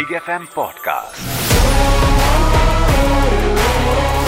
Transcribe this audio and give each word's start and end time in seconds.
Big 0.00 0.12
F 0.12 0.30
M 0.30 0.44
podcast 0.54 1.22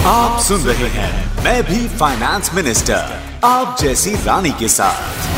आप 0.06 0.40
सुन 0.40 0.60
रहे 0.60 0.88
हैं 0.88 1.44
मैं 1.44 1.62
भी 1.62 1.88
फाइनेंस 1.88 2.50
मिनिस्टर 2.54 3.14
आप 3.44 3.76
जैसी 3.80 4.14
रानी 4.14 4.50
के 4.50 4.68
साथ। 4.68 5.30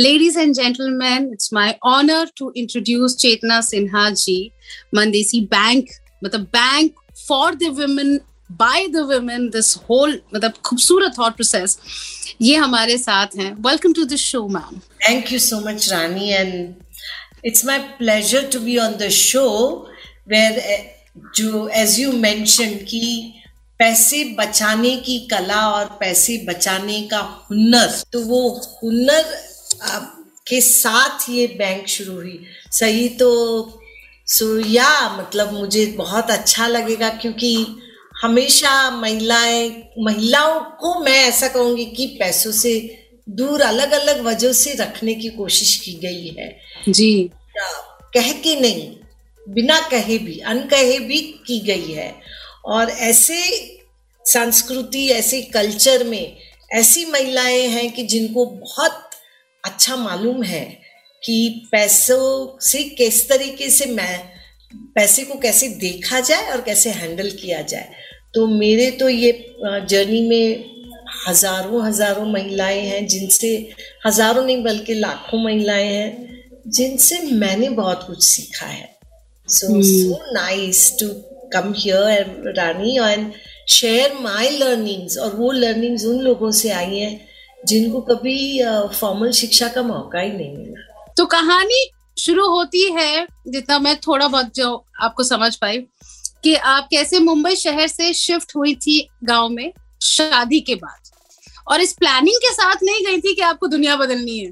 Ladies 0.00 0.38
and 0.38 0.54
gentleman 0.54 1.30
it's 1.32 1.52
my 1.52 1.78
honour 1.86 2.30
to 2.36 2.52
introduce 2.56 3.16
Chetna 3.16 3.60
Sinha 3.60 4.10
ji 4.10 4.52
Mann Deshi 4.94 5.40
bank 5.40 5.86
मतलब 6.24 6.40
bank 6.40 7.00
for 7.28 7.54
the 7.54 7.62
women 7.62 8.20
by 8.58 8.86
the 8.92 9.06
women, 9.08 9.50
this 9.50 9.74
whole 9.88 10.12
मतलब 10.34 10.52
खूबसूरत 10.64 11.14
thought 11.14 11.36
process, 11.36 11.76
ये 12.40 12.56
हमारे 12.56 12.96
साथ 12.98 13.36
हैं। 13.36 13.52
Welcome 13.62 13.92
to 13.92 14.04
this 14.04 14.20
show 14.20 14.46
ma'am 14.48 14.78
thank 15.02 15.32
you 15.32 15.38
so 15.38 15.60
much 15.60 15.88
Rani 15.90 16.28
and 16.30 16.74
it's 17.44 17.64
my 17.64 17.78
pleasure 17.98 18.46
to 18.52 18.60
be 18.60 18.76
on 18.78 18.92
the 18.92 19.08
show 19.08 19.46
where 20.28 20.62
जो 21.36 21.68
as 21.68 21.98
you 22.00 22.12
mention 22.12 22.74
कि 22.90 23.32
पैसे 23.78 24.24
बचाने 24.38 24.96
की 24.96 25.18
कला 25.30 25.60
और 25.68 25.84
पैसे 26.00 26.36
बचाने 26.48 27.00
का 27.02 27.18
हुनर 27.50 28.02
तो 28.12 28.20
वो 28.20 28.48
हुनर 28.82 29.22
के 30.48 30.60
साथ 30.60 31.28
ये 31.30 31.46
बैंक 31.58 31.86
शुरू 31.88 32.14
हुई। 32.14 32.40
सही 32.72 33.08
तो 33.08 33.28
सो, 34.26 34.58
या 34.60 35.16
मतलब 35.18 35.52
मुझे 35.52 35.86
बहुत 35.86 36.30
अच्छा 36.30 36.66
लगेगा 36.66 37.08
क्योंकि 37.10 37.54
हमेशा 38.22 38.90
महिलाएँ 38.90 39.68
महिलाओं 39.98 40.60
को 40.60 41.00
मैं 41.00 41.18
ऐसा 41.28 41.48
कहूँगी 41.48 41.84
कि 41.84 42.06
पैसों 42.06 42.52
से 42.52 42.96
दूर 43.28 43.60
अलग 43.60 43.92
अलग 43.92 44.20
वजह 44.20 44.52
से 44.52 44.74
रखने 44.74 45.14
की 45.14 45.28
कोशिश 45.28 45.76
की 45.76 45.92
गई 45.92 46.28
है। 46.28 46.56
जी। 46.88 47.30
कह 48.14 48.32
के 48.32 48.60
नहीं 48.60 48.96
बिना 49.48 49.80
कहे 49.80 50.18
भी 50.18 50.38
अनकहे 50.38 50.98
भी 50.98 51.20
की 51.46 51.58
गई 51.60 51.92
है। 51.92 52.14
और 52.64 52.90
ऐसे 52.90 53.42
संस्कृति 54.24 55.06
ऐसे 55.08 55.42
कल्चर 55.42 56.04
में 56.04 56.36
ऐसी 56.72 57.04
महिलाएँ 57.04 57.66
हैं 57.66 57.92
कि 57.92 58.02
जिनको 58.02 58.46
बहुत 58.46 59.10
अच्छा 59.64 59.96
मालूम 59.96 60.42
है 60.42 60.64
कि 61.24 61.68
पैसों 61.72 62.58
से 62.60 62.82
किस 62.82 63.28
तरीके 63.28 63.70
से 63.70 63.86
मैं 63.86 64.40
पैसे 64.94 65.24
को 65.24 65.38
कैसे 65.38 65.68
देखा 65.68 66.20
जाए 66.20 66.50
और 66.50 66.60
कैसे 66.60 66.90
हैंडल 66.90 67.30
किया 67.30 67.62
जाए। 67.62 67.90
तो 68.34 68.46
मेरे 68.46 68.90
तो 68.90 69.08
ये 69.08 69.32
जर्नी 69.62 70.20
में 70.28 70.64
हज़ारों 71.28 71.84
हज़ारों 71.86 72.24
महिलाएँ 72.26 72.80
हैं 72.80 73.06
जिनसे 73.06 73.48
हज़ारों 74.06 74.44
नहीं 74.44 74.62
बल्कि 74.64 74.94
लाखों 74.94 75.42
महिलाएँ 75.44 75.86
हैं 75.86 76.62
जिनसे 76.68 77.20
मैंने 77.34 77.68
बहुत 77.70 78.04
कुछ 78.06 78.22
सीखा 78.24 78.66
है। 78.66 78.88
So 79.48 79.82
so 79.82 80.18
nice 80.32 80.90
to 81.00 81.08
come 81.52 81.72
here 81.76 82.52
Rani 82.56 82.96
and 82.98 83.32
share 83.68 84.12
my 84.20 84.50
learnings 84.50 85.16
और 85.18 85.34
वो 85.36 85.50
लर्निंग्स 85.52 86.04
उन 86.06 86.20
लोगों 86.20 86.50
से 86.52 86.70
आई 86.70 86.98
हैं 86.98 87.20
जिनको 87.60 88.00
कभी 88.02 88.38
फॉर्मल 88.94 89.32
शिक्षा 89.32 89.68
का 89.68 89.82
मौका 89.82 90.20
ही 90.20 90.30
नहीं 90.30 90.56
मिला। 90.56 91.12
तो 91.16 91.26
कहानी 91.26 91.84
शुरू 92.18 92.46
होती 92.48 92.84
है 92.92 93.26
जितना 93.48 93.78
मैं 93.78 93.96
थोड़ा 93.96 94.26
बहुत 94.28 94.54
जो 94.56 94.74
आपको 95.02 95.22
समझ 95.24 95.54
पाई 95.56 95.78
कि 96.44 96.54
आप 96.54 96.88
कैसे 96.90 97.18
मुंबई 97.18 97.54
शहर 97.56 97.86
से 97.88 98.12
शिफ्ट 98.14 98.56
हुई 98.56 98.74
थी 98.76 99.08
गाँव 99.24 99.48
में 99.48 99.72
शादी 100.02 100.60
के 100.60 100.74
बाद। 100.74 101.10
और 101.68 101.80
इस 101.80 101.92
प्लानिंग 101.92 102.36
के 102.36 102.52
साथ 102.52 102.82
नहीं 102.82 103.04
गई 103.06 103.18
थी 103.18 103.34
कि 103.34 103.42
आपको 103.42 103.66
दुनिया 103.66 103.96
बदलनी 103.96 104.38
है। 104.38 104.50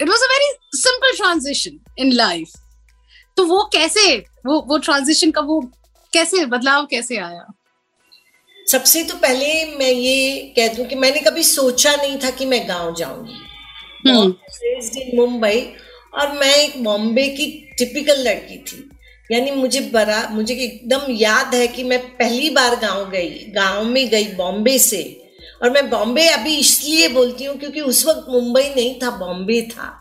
It 0.00 0.08
was 0.08 0.22
a 0.22 0.26
very 0.26 0.52
simple 0.74 1.16
transition 1.16 1.78
in 1.98 2.12
life 2.12 2.52
तो 3.36 3.44
वो 3.46 3.62
कैसे 3.72 4.16
वो 4.46 4.60
वो 4.68 4.78
ट्रांजिशन 4.78 5.30
का 5.30 5.40
वो 5.40 5.60
कैसे 6.12 6.44
बदलाव 6.46 6.86
कैसे 6.86 7.16
आया? 7.16 7.46
सबसे 8.66 9.02
तो 9.04 9.14
पहले 9.16 9.64
मैं 9.76 9.90
ये 9.90 10.52
कह 10.56 10.74
दूँ 10.74 10.86
कि 10.86 10.94
मैंने 10.94 11.20
कभी 11.20 11.42
सोचा 11.44 11.94
नहीं 11.96 12.18
था 12.18 12.30
कि 12.30 12.46
मैं 12.46 12.68
गाँव 12.68 12.94
जाऊँगी। 12.94 13.38
मुंबई 15.16 15.60
और 16.14 16.32
मैं 16.32 16.54
एक 16.56 16.82
बॉम्बे 16.84 17.28
की 17.28 17.46
टिपिकल 17.78 18.22
लड़की 18.28 18.56
थी। 18.58 18.88
यानी 19.32 19.50
मुझे 19.50 19.80
बड़ा 19.80 20.28
मुझे 20.30 20.54
एकदम 20.54 21.00
याद 21.10 21.54
है 21.54 21.68
कि 21.68 21.82
मैं 21.84 21.98
पहली 21.98 22.50
बार 22.50 22.76
गाँव 22.76 23.10
गई, 23.10 23.28
गाँव 23.28 23.84
में 23.84 24.08
गई 24.08 24.24
बॉम्बे 24.24 24.78
से। 24.78 25.18
और 25.62 25.70
मैं 25.70 25.90
बॉम्बे 25.90 26.28
अभी 26.28 26.56
इसलिए 26.56 27.08
बोलती 27.08 27.44
हूँ 27.44 27.58
क्योंकि 27.58 27.80
उस 27.80 28.06
वक्त 28.06 28.26
मुंबई 28.28 28.62
नहीं 28.62 28.94
था, 28.94 29.10
बॉम्बे 29.10 29.62
था। 29.62 29.98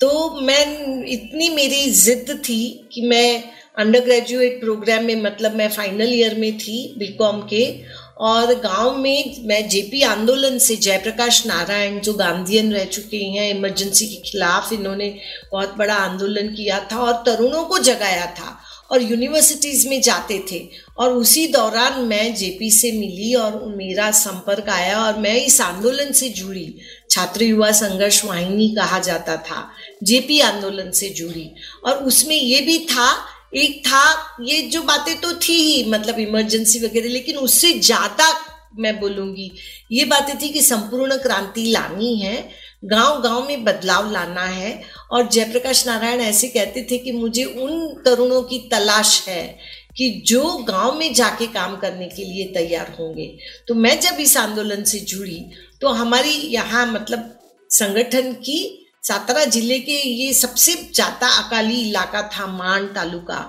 तो 0.00 0.40
मैं, 0.40 0.62
इतनी 1.04 1.48
मेरी 1.48 1.90
जिद 1.90 2.42
थी 2.48 2.88
कि 2.92 3.02
मैं 3.02 3.44
अंडर 3.78 4.00
ग्रेजुएट 4.00 4.60
प्रोग्राम 4.60 5.04
में 5.04 5.22
मतलब 5.22 5.56
मैं 5.56 5.68
फाइनल 5.68 6.14
ईयर 6.14 6.34
में 6.34 6.58
थी 6.58 6.94
बीकॉम 6.98 7.40
के 7.40 7.82
और 8.18 8.54
गाँव 8.54 8.96
में 8.96 9.36
मैं 9.40 9.68
जेपी 9.68 10.02
आंदोलन 10.02 10.58
से 10.58 10.76
जयप्रकाश 10.76 11.46
नारायण, 11.46 12.00
जो 12.00 12.12
गांधीयन 12.12 12.72
रह 12.72 12.84
चुके 12.84 13.16
हैं, 13.16 13.58
इमरजेंसी 13.58 14.06
के 14.06 14.30
खिलाफ 14.30 14.72
इन्होंने 14.72 15.18
बहुत 15.52 15.74
बड़ा 15.76 15.94
आंदोलन 15.94 16.48
किया 16.48 16.88
था 16.92 16.96
और 16.96 17.12
तरुणों 17.12 17.64
को 17.64 17.78
जगाया 17.78 18.26
था 18.26 18.62
और 18.90 19.02
यूनिवर्सिटीज़ 19.02 19.88
में 19.88 20.02
जाते 20.02 20.44
थे। 20.52 20.68
और 20.98 21.12
उसी 21.12 21.46
दौरान 21.46 22.00
मैं 22.00 22.34
जेपी 22.34 22.70
से 22.70 22.92
मिली 22.92 23.34
और 23.34 23.76
मेरा 23.76 24.10
संपर्क 24.10 24.68
आया 24.68 24.98
और 25.00 25.18
मैं 25.18 25.34
इस 25.34 25.60
आंदोलन 25.60 26.12
से 26.12 26.28
जुड़ी। 26.28 26.78
छात्र 27.10 27.42
युवा 27.42 27.72
संघर्ष 27.72 28.24
वाहिनी 28.24 28.68
कहा 28.68 28.98
जाता 28.98 29.36
था, 29.36 29.70
जेपी 30.02 30.40
आंदोलन 30.40 30.90
से 30.90 31.08
जुड़ी। 31.08 31.50
और 31.84 31.94
उसमें 31.94 32.36
ये 32.36 32.60
भी 32.60 32.78
था 32.78 33.35
एक 33.56 33.80
था, 33.86 34.36
ये 34.42 34.60
जो 34.62 34.82
बातें 34.82 35.16
तो 35.20 35.32
थी 35.38 35.54
ही 35.54 35.84
मतलब 35.90 36.18
इमरजेंसी 36.18 36.78
वगैरह, 36.78 37.08
लेकिन 37.08 37.36
उससे 37.38 37.72
ज़्यादा 37.72 38.32
मैं 38.78 38.98
बोलूँगी, 39.00 39.50
ये 39.92 40.04
बातें 40.04 40.36
थी 40.38 40.48
कि 40.48 40.62
संपूर्ण 40.62 41.16
क्रांति 41.16 41.70
लानी 41.72 42.14
है 42.16 42.48
गाँव 42.84 43.20
गाँव 43.22 43.46
में 43.48 43.64
बदलाव 43.64 44.10
लाना 44.12 44.44
है, 44.44 44.82
और 45.12 45.28
जयप्रकाश 45.28 45.86
नारायण 45.86 46.20
ऐसे 46.20 46.48
कहते 46.48 46.86
थे 46.90 46.98
कि 46.98 47.12
मुझे 47.12 47.44
उन 47.44 48.02
तरुणों 48.04 48.42
की 48.42 48.58
तलाश 48.72 49.20
है 49.28 49.58
कि 49.96 50.10
जो 50.26 50.44
गाँव 50.68 50.98
में 50.98 51.12
जाके 51.14 51.46
काम 51.46 51.76
करने 51.76 52.06
के 52.06 52.24
लिए 52.24 52.44
तैयार 52.54 52.94
होंगे। 52.98 53.26
तो 53.68 53.74
मैं 53.74 53.98
जब 54.00 54.20
इस 54.20 54.36
आंदोलन 54.36 54.82
से 54.84 54.98
जुड़ी 55.00 55.44
तो 55.80 55.88
हमारी 55.90 56.30
यहाँ 56.30 56.86
मतलब 56.86 57.32
संगठन 57.70 58.32
की 58.42 58.85
सातारा 59.06 59.44
ज़िले 59.46 59.78
के 59.80 59.92
ये 59.92 60.32
सबसे 60.34 60.72
ज़्यादा 60.94 61.28
अकाली 61.38 61.80
इलाका 61.80 62.22
था, 62.28 62.46
मान 62.48 62.86
तालुका। 62.94 63.40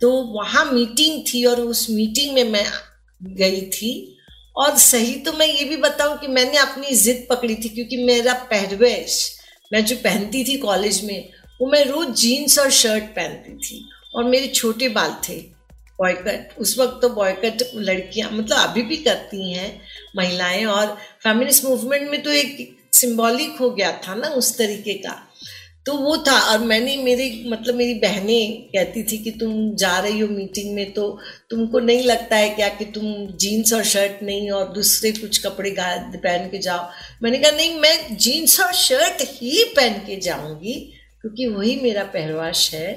तो 0.00 0.10
वहाँ 0.34 0.64
मीटिंग 0.64 1.22
थी 1.28 1.44
और 1.44 1.60
उस 1.60 1.86
मीटिंग 1.90 2.34
में 2.34 2.50
मैं 2.50 2.66
गई 3.20 3.60
थी। 3.70 3.90
और 4.56 4.76
सही 4.78 5.14
तो 5.20 5.32
मैं 5.32 5.46
ये 5.46 5.64
भी 5.64 5.76
बताऊँ 5.78 6.18
कि 6.18 6.26
मैंने 6.28 6.58
अपनी 6.58 6.94
जिद 6.96 7.26
पकड़ी 7.30 7.54
थी 7.54 7.68
क्योंकि 7.68 7.96
मेरा 8.04 8.34
पहरवेश, 8.50 9.18
मैं 9.70 9.84
जो 9.84 9.96
पहनती 9.96 10.44
थी 10.44 10.56
कॉलेज 10.58 11.02
में, 11.04 11.28
वो 11.60 11.68
मैं 11.68 11.84
रोज 11.84 12.14
जीन्स 12.20 12.58
और 12.58 12.70
शर्ट 12.72 13.04
पहनती 13.16 13.56
थी। 13.58 13.84
और 14.14 14.24
मेरे 14.24 14.46
छोटे 14.48 14.88
बाल 14.90 15.16
थे। 15.28 15.40
बॉयकट 15.98 16.58
उस 16.60 16.78
वक्त 16.78 16.98
तो 17.02 17.08
बॉयकट 17.08 17.62
लड़कियाँ 17.74 18.30
मतलब 18.32 18.56
अभी 18.58 18.82
भी 18.82 18.96
करती 18.98 19.52
हैं 19.52 19.68
महिलाएँ। 20.16 20.64
और 20.66 20.96
फेमिनिस्ट 21.22 21.64
मूवमेंट 21.64 22.10
में 22.10 22.22
तो 22.22 22.30
एक 22.32 22.75
सिंबॉलिक 22.96 23.56
हो 23.60 23.70
गया 23.70 23.92
था 24.08 24.14
ना 24.14 24.28
उस 24.34 24.56
तरीके 24.58 24.94
का। 24.98 25.22
तो 25.86 25.92
वो 25.94 26.16
था 26.18 26.38
और 26.42 26.58
मैंने 26.60 26.96
मेरी 26.96 27.28
मतलब 27.48 27.74
मेरी 27.74 27.94
बहनें 27.94 28.62
कहती 28.68 29.02
थी 29.02 29.18
कि 29.18 29.30
तुम 29.30 29.74
जा 29.76 29.98
रही 29.98 30.20
हो 30.20 30.28
मीटिंग 30.28 30.74
में 30.74 30.92
तो 30.92 31.04
तुमको 31.50 31.78
नहीं 31.80 32.02
लगता 32.02 32.36
है 32.36 32.48
क्या 32.50 32.68
कि 32.68 32.84
तुम 32.84 33.04
जीन्स 33.36 33.72
और 33.72 33.84
शर्ट 33.84 34.22
नहीं 34.22 34.50
और 34.50 34.72
दूसरे 34.72 35.12
कुछ 35.12 35.38
कपड़े 35.38 35.74
पहन 35.78 36.48
के 36.48 36.58
जाओ? 36.58 36.88
मैंने 37.22 37.38
कहा, 37.38 37.50
नहीं, 37.50 37.78
मैं 37.80 38.16
जीन्स 38.16 38.60
और 38.60 38.72
शर्ट 38.74 39.22
ही 39.32 39.64
पहन 39.76 39.98
के 40.06 40.16
जाऊँगी, 40.20 40.74
क्योंकि 41.22 41.46
वही 41.48 41.78
मेरा 41.82 42.04
पहरवाश 42.08 42.70
है। 42.74 42.90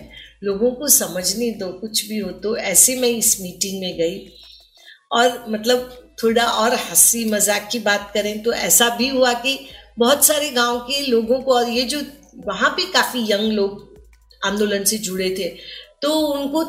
लोगों 0.43 0.71
को 0.71 0.87
समझने 0.87 1.51
दो, 1.51 1.71
कुछ 1.73 2.07
भी 2.07 2.17
हो 2.17 2.31
तो। 2.33 2.55
ऐसे 2.57 2.95
मैं 2.95 3.09
इस 3.09 3.39
मीटिंग 3.41 3.79
में 3.81 3.97
गई। 3.97 4.27
और 5.11 5.45
मतलब 5.49 6.15
थोड़ा 6.23 6.43
और 6.43 6.73
हँसी 6.73 7.23
मज़ाक 7.25 7.69
की 7.71 7.79
बात 7.79 8.11
करें 8.13 8.41
तो 8.43 8.53
ऐसा 8.53 8.89
भी 8.95 9.07
हुआ 9.07 9.33
कि 9.35 9.59
बहुत 9.99 10.25
सारे 10.25 10.49
गाँव 10.49 10.79
के 10.79 11.05
लोगों 11.05 11.41
को 11.41 11.53
और 11.53 11.69
ये 11.69 11.83
जो 11.83 12.01
वहाँ 12.47 12.69
पे 12.69 12.85
काफ़ी 12.91 13.21
यंग 13.31 13.51
लोग 13.51 13.97
आंदोलन 14.45 14.83
से 14.83 14.97
जुड़े 14.97 15.29
थे 15.29 15.49
तो 16.01 16.19
उनको 16.19 16.63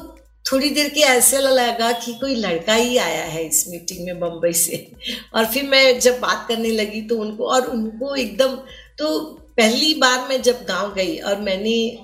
थोड़ी 0.52 0.70
देर 0.70 0.88
के 0.88 1.00
ऐसे 1.00 1.38
लगा 1.38 1.92
कि 1.92 2.12
कोई 2.14 2.34
लड़का 2.34 2.74
ही 2.74 2.96
आया 2.96 3.24
है 3.24 3.46
इस 3.46 3.64
मीटिंग 3.68 4.04
में 4.06 4.20
बम्बई 4.20 4.52
से। 4.52 4.92
और 5.34 5.44
फिर 5.46 5.64
मैं 5.64 6.00
जब 6.00 6.18
बात 6.20 6.44
करने 6.48 6.70
लगी 6.70 7.02
तो 7.02 7.18
उनको, 7.18 7.44
और 7.44 7.66
उनको 7.66 8.14
एकदम 8.14 8.56
तो 8.98 9.18
पहली 9.56 9.94
बार 9.94 10.28
मैं 10.28 10.42
जब 10.42 10.64
गाँव 10.68 10.94
गई 10.94 11.18
और 11.18 11.40
मैंने, 11.40 11.98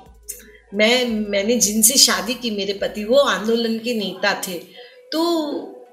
मैं, 0.74 1.04
मैंने 1.30 1.56
जिनसे 1.56 1.96
शादी 1.96 2.34
की 2.34 2.50
मेरे 2.50 2.72
पति, 2.72 3.04
वो 3.04 3.18
आंदोलन 3.18 3.78
के 3.78 3.94
नेता 3.94 4.42
थे 4.48 4.58
तो 5.12 5.22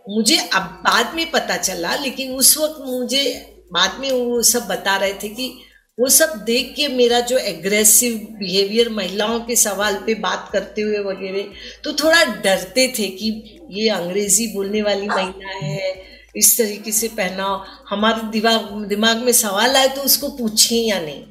मुझे 0.09 0.38
अब 0.53 0.62
बाद 0.62 1.15
में 1.15 1.31
पता 1.31 1.57
चला, 1.57 1.95
लेकिन 1.95 2.31
उस 2.31 2.57
वक्त 2.57 2.81
मुझे 2.81 3.52
बाद 3.73 3.99
में 3.99 4.11
वो 4.11 4.41
सब 4.43 4.67
बता 4.67 4.95
रहे 4.97 5.13
थे 5.13 5.29
कि 5.29 5.53
वो 5.97 6.07
सब 6.09 6.33
देख 6.45 6.73
के 6.75 6.87
मेरा 6.87 7.19
जो 7.21 7.37
एग्रेसिव 7.37 8.15
बिहेवियर 8.39 8.89
महिलाओं 8.89 9.39
के 9.39 9.55
सवाल 9.55 9.95
पे 10.05 10.13
बात 10.19 10.49
करते 10.53 10.81
हुए 10.81 10.99
वगैरह 10.99 11.53
तो 11.83 11.93
थोड़ा 11.93 12.23
डरते 12.43 12.87
थे 12.99 13.07
कि 13.09 13.29
ये 13.71 13.89
अंग्रेज़ी 13.89 14.47
बोलने 14.47 14.81
वाली 14.81 15.07
महिला 15.07 15.55
है, 15.57 15.93
इस 16.35 16.57
तरीके 16.57 16.91
से 16.91 17.07
पहनाओ। 17.07 17.63
हमारे 17.89 18.29
दिमाग 18.31 18.85
दिमाग 18.87 19.17
में 19.17 19.31
सवाल 19.31 19.75
आए 19.75 19.87
तो 19.87 20.01
उसको 20.01 20.29
पूछें 20.29 20.77
या 20.77 20.99
नहीं? 20.99 21.23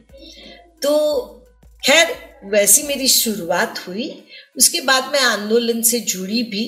तो 0.83 0.93
खैर, 1.83 2.15
वैसी 2.45 2.83
मेरी 2.83 3.09
शुरुआत 3.09 3.87
हुई। 3.89 4.09
उसके 4.57 4.81
बाद 4.81 5.11
मैं 5.13 5.21
आंदोलन 5.21 5.83
से 5.83 6.01
जुड़ी 6.07 6.43
भी 6.45 6.65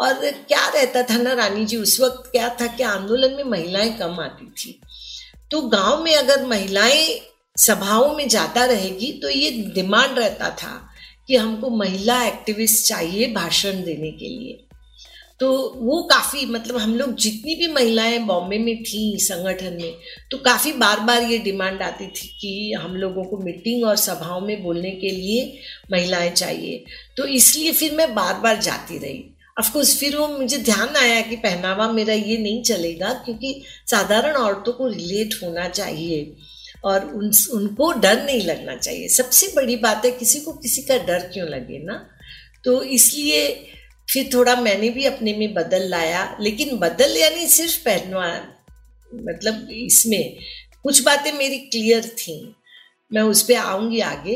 और 0.00 0.30
क्या 0.48 0.68
रहता 0.68 1.02
था 1.02 1.16
ना 1.16 1.32
रानी 1.32 1.64
जी, 1.64 1.76
उस 1.76 2.00
वक्त 2.00 2.30
क्या 2.30 2.48
था 2.60 2.66
कि 2.66 2.82
आंदोलन 2.82 3.34
में 3.36 3.44
महिलाएँ 3.44 3.92
कम 3.98 4.20
आती 4.20 4.46
थी। 4.58 4.80
तो 5.52 5.60
गाँव 5.62 6.02
में 6.04 6.14
अगर 6.14 6.44
महिलाएँ 6.46 7.20
सभाओं 7.56 8.14
में 8.16 8.28
जाता 8.28 8.64
रहेगी 8.64 9.12
तो 9.12 9.28
ये 9.28 9.50
डिमांड 9.74 10.18
रहता 10.18 10.50
था 10.50 10.88
कि 11.28 11.36
हमको 11.36 11.70
महिला 11.70 12.22
एक्टिविस्ट 12.24 12.86
चाहिए 12.86 13.26
भाषण 13.32 13.82
देने 13.84 14.10
के 14.10 14.28
लिए। 14.28 14.58
तो 15.40 15.52
वो 15.76 16.02
काफ़ी 16.02 16.44
मतलब 16.46 16.76
हम 16.76 16.94
लोग 16.94 17.14
जितनी 17.14 17.54
भी 17.54 17.66
महिलाएँ 17.66 18.18
बॉम्बे 18.18 18.58
में 18.58 18.82
थी 18.82 19.18
संगठन 19.20 19.76
में 19.82 19.94
तो 20.30 20.38
काफ़ी 20.38 20.72
बार 20.72 21.00
बार 21.00 21.22
ये 21.22 21.38
डिमांड 21.38 21.82
आती 21.82 22.06
थी 22.06 22.28
कि 22.40 22.72
हम 22.72 22.96
लोगों 22.96 23.24
को 23.24 23.36
मीटिंग 23.36 23.84
और 23.84 23.96
सभाओं 23.96 24.40
में 24.40 24.62
बोलने 24.62 24.90
के 24.90 25.10
लिए 25.10 25.58
महिलाएँ 25.92 26.30
चाहिए। 26.30 26.84
तो 27.16 27.26
इसलिए 27.26 27.72
फिर 27.72 27.94
मैं 27.94 28.14
बार 28.14 28.40
बार 28.40 28.60
जाती 28.60 28.98
रही। 28.98 29.31
अफकोर्स 29.58 29.98
फिर 29.98 30.16
वो 30.16 30.28
मुझे 30.28 30.58
ध्यान 30.58 30.96
आया 30.96 31.20
कि 31.20 31.36
पहनावा 31.36 31.92
मेरा 31.92 32.14
ये 32.14 32.36
नहीं 32.38 32.62
चलेगा 32.62 33.12
क्योंकि 33.12 33.62
साधारण 33.86 34.32
औरतों 34.32 34.72
को 34.72 34.88
रिलेट 34.88 35.34
होना 35.42 35.68
चाहिए 35.68 36.36
और 36.84 37.04
उन, 37.04 37.32
उनको 37.52 37.92
डर 37.92 38.24
नहीं 38.24 38.40
लगना 38.42 38.76
चाहिए। 38.76 39.08
सबसे 39.08 39.52
बड़ी 39.56 39.76
बात 39.76 40.04
है, 40.04 40.10
किसी 40.10 40.40
को 40.40 40.52
किसी 40.52 40.82
का 40.82 40.98
डर 40.98 41.18
क्यों 41.18 41.48
लगे 41.48 41.78
ना? 41.78 42.08
तो 42.64 42.82
इसलिए 42.82 43.66
फिर 44.10 44.30
थोड़ा 44.34 44.56
मैंने 44.56 44.88
भी 44.90 45.04
अपने 45.04 45.34
में 45.34 45.54
बदल 45.54 45.88
लाया, 45.88 46.36
लेकिन 46.40 46.76
बदल 46.76 47.16
यानी 47.16 47.46
सिर्फ़ 47.46 47.84
पहनवा 47.84 48.40
मतलब 49.14 49.68
इसमें 49.70 50.36
कुछ 50.82 51.02
बातें 51.02 51.32
मेरी 51.32 51.58
क्लियर 51.58 52.06
थी। 52.06 52.54
मैं 53.12 53.22
उस 53.22 53.42
पर 53.42 53.54
आऊँगी 53.54 54.00
आगे, 54.00 54.34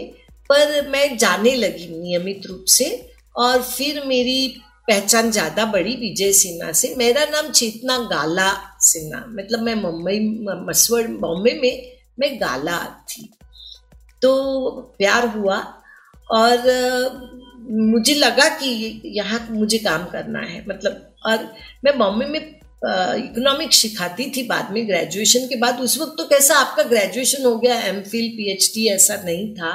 पर 0.49 0.89
मैं 0.89 1.19
जाने 1.19 1.55
लगी 1.55 1.87
नियमित 1.87 2.43
रूप 2.47 2.65
से 2.69 3.11
और 3.37 3.63
फिर 3.63 4.05
मेरी 4.05 4.63
पहचान 4.89 5.31
ज़्यादा 5.31 5.65
बढ़ी 5.67 5.95
विजय 5.97 6.33
सिन्हा 6.33 6.73
से। 6.73 6.95
मेरा 6.99 7.25
नाम 7.27 7.51
चेतना 7.51 7.97
गाला 8.11 8.51
सिन्हा। 8.83 9.25
मतलब 9.31 9.63
मैं 9.63 9.75
मुंबई, 9.75 10.19
मसवड़, 10.69 11.07
बॉम्बे 11.21 11.59
में, 11.63 11.93
मैं 12.19 12.35
गाला 12.41 12.79
थी। 13.11 13.29
तो 14.23 14.35
प्यार 14.99 15.27
हुआ 15.29 15.57
और 16.33 16.59
मुझे 17.71 18.15
लगा 18.15 18.49
कि 18.59 19.01
यहाँ 19.17 19.47
मुझे 19.51 19.79
काम 19.79 20.05
करना 20.07 20.41
है। 20.41 20.65
मतलब 20.69 21.03
और 21.27 21.49
मैं 21.85 21.99
बॉम्बे 21.99 22.27
में 22.27 22.41
इकोनॉमिक्स 22.79 23.77
सिखाती 23.77 24.31
थी 24.31 24.43
बाद 24.43 24.71
में 24.73 24.87
ग्रेजुएशन 24.89 25.47
के 25.49 25.57
बाद। 25.57 25.81
उस 25.81 25.99
वक्त 26.01 26.15
तो 26.19 26.25
कैसा 26.29 26.57
आपका 26.57 26.83
ग्रेजुएशन 26.85 27.45
हो 27.45 27.57
गया 27.59 27.79
एम 27.83 28.01
फिल 28.03 28.29
पी 28.37 28.87
ऐसा 28.89 29.17
नहीं 29.25 29.55
था। 29.55 29.73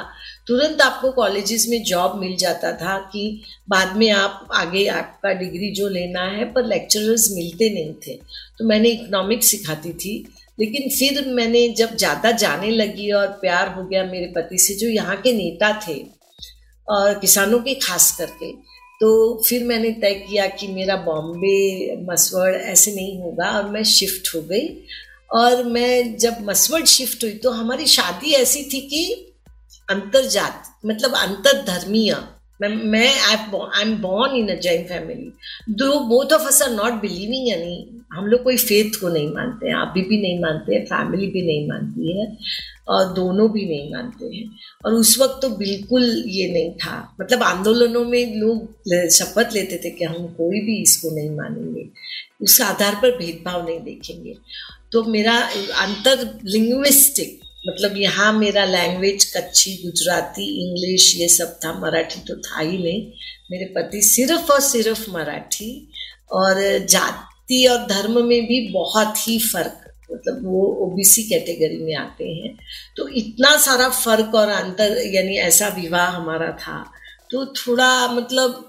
तुरंत 0.47 0.81
आपको 0.81 1.11
कॉलेजेस 1.11 1.65
में 1.69 1.83
जॉब 1.83 2.15
मिल 2.19 2.35
जाता 2.38 2.71
था 2.75 2.97
कि 3.11 3.41
बाद 3.69 3.95
में 3.97 4.09
आप 4.11 4.47
आगे 4.55 4.85
आपका 4.89 5.33
डिग्री 5.33 5.71
जो 5.73 5.88
लेना 5.89 6.23
है, 6.27 6.45
पर 6.45 6.65
लेक्चरर्स 6.65 7.29
मिलते 7.31 7.69
नहीं 7.69 7.93
थे। 8.05 8.15
तो 8.59 8.65
मैंने 8.65 8.89
इकोनॉमिक्स 8.89 9.51
सिखाती 9.51 9.93
थी, 9.95 10.15
लेकिन 10.57 10.89
फिर 10.89 11.27
मैंने 11.29 11.67
जब 11.77 11.95
ज़्यादा 11.97 12.31
जाने 12.33 12.71
लगी 12.71 13.11
और 13.11 13.27
प्यार 13.41 13.73
हो 13.75 13.83
गया 13.85 14.03
मेरे 14.05 14.31
पति 14.35 14.57
से, 14.57 14.73
जो 14.75 14.88
यहाँ 14.89 15.15
के 15.17 15.33
नेता 15.33 15.71
थे, 15.88 16.01
और 16.88 17.19
किसानों 17.19 17.59
के 17.59 17.73
खास 17.77 18.15
करके 18.17 18.51
तो 19.01 19.41
फिर 19.45 19.63
मैंने 19.63 19.89
तय 19.91 20.13
किया 20.21 20.45
कि 20.49 20.67
मेरा 20.69 20.95
बॉम्बे, 20.97 21.95
मसवड़ 22.09 22.53
ऐसे 22.53 22.93
नहीं 22.95 23.17
होगा 23.21 23.49
और 23.51 23.69
मैं 23.69 23.83
शिफ्ट 23.85 24.35
हो 24.35 24.41
गई। 24.43 24.67
और 25.29 25.63
मैं 25.65 26.17
जब 26.17 26.38
मसवड़ 26.41 26.83
शिफ्ट 26.88 27.23
हुई 27.23 27.33
तो 27.35 27.51
हमारी 27.51 27.85
शादी 27.88 28.31
ऐसी 28.35 28.63
थी 28.63 28.79
कि 28.83 29.30
अंतरजात 29.91 30.63
मतलब 30.85 31.13
अंतरधर्मीय। 31.17 32.15
मैं 32.61 32.69
मैं 32.88 33.07
I 33.21 33.81
am 33.81 33.95
born 34.01 34.35
in 34.35 34.49
a 34.49 34.59
Jain 34.61 34.83
family 34.88 35.31
though 35.75 35.99
both 36.09 36.33
of 36.33 36.47
us 36.47 36.61
are 36.61 36.69
not 36.71 37.01
believing 37.01 37.47
यानी 37.49 37.73
हम 38.13 38.25
लोग 38.27 38.43
कोई 38.43 38.57
फेथ 38.57 38.99
को 39.01 39.09
नहीं 39.09 39.29
मानते 39.33 39.67
हैं 39.67 39.75
अभी 39.77 40.01
भी 40.01 40.21
नहीं 40.21 40.39
मानते 40.39 40.75
हैं 40.75 40.83
फैमिली 40.85 41.27
भी 41.27 41.41
नहीं 41.41 41.67
मानती 41.67 42.19
है, 42.19 42.25
और 42.88 43.13
दोनों 43.13 43.49
भी 43.51 43.65
नहीं 43.65 43.91
मानते 43.93 44.25
हैं। 44.27 44.43
और 44.85 44.93
उस 44.93 45.17
वक्त 45.19 45.39
तो 45.41 45.49
बिल्कुल 45.57 46.03
ये 46.27 46.51
नहीं 46.53 46.71
था। 46.75 47.15
मतलब 47.21 47.43
आंदोलनों 47.43 48.03
में 48.05 48.35
लोग 48.39 49.09
शपथ 49.11 49.53
लेते 49.53 49.81
थे 49.85 49.91
कि 49.91 50.05
हम 50.05 50.25
कोई 50.38 50.61
भी 50.61 50.81
इसको 50.81 51.15
नहीं 51.15 51.29
मानेंगे। 51.31 51.88
उस 52.41 52.61
आधार 52.61 52.95
पर 52.95 53.17
भेदभाव 53.17 53.65
नहीं 53.65 53.79
देखेंगे। 53.81 54.35
तो 54.91 55.03
मेरा 55.05 55.38
अंतर 55.79 56.27
लिंग्विस्टिक 56.45 57.39
मतलब 57.63 57.97
यहाँ 57.97 58.31
मेरा 58.33 58.63
लैंग्वेज 58.65 59.25
कच्ची 59.33 59.73
गुजराती 59.83 60.45
इंग्लिश 60.61 61.15
ये 61.17 61.27
सब 61.29 61.59
था, 61.63 61.73
मराठी 61.79 62.19
तो 62.27 62.35
था 62.37 62.59
ही 62.59 62.77
नहीं। 62.77 63.01
मेरे 63.51 63.65
पति 63.75 64.01
सिर्फ़ 64.03 64.51
और 64.51 64.59
सिर्फ़ 64.61 65.09
मराठी 65.11 65.71
और 66.31 66.61
जाति 66.85 67.65
और 67.67 67.85
धर्म 67.87 68.23
में 68.25 68.41
भी 68.45 68.67
बहुत 68.73 69.27
ही 69.27 69.37
फ़र्क 69.41 69.77
मतलब 70.11 70.41
वो 70.45 70.61
ओबीसी 70.85 71.23
कैटेगरी 71.23 71.77
में 71.77 71.95
आते 71.95 72.29
हैं। 72.29 72.55
तो 72.97 73.07
इतना 73.09 73.55
सारा 73.57 73.89
फ़र्क 73.89 74.35
और 74.35 74.49
अंतर, 74.49 74.97
यानी 75.07 75.37
ऐसा 75.39 75.67
विवाह 75.75 76.09
हमारा 76.09 76.51
था 76.57 76.83
तो 77.31 77.45
थोड़ा 77.57 78.07
मतलब 78.09 78.67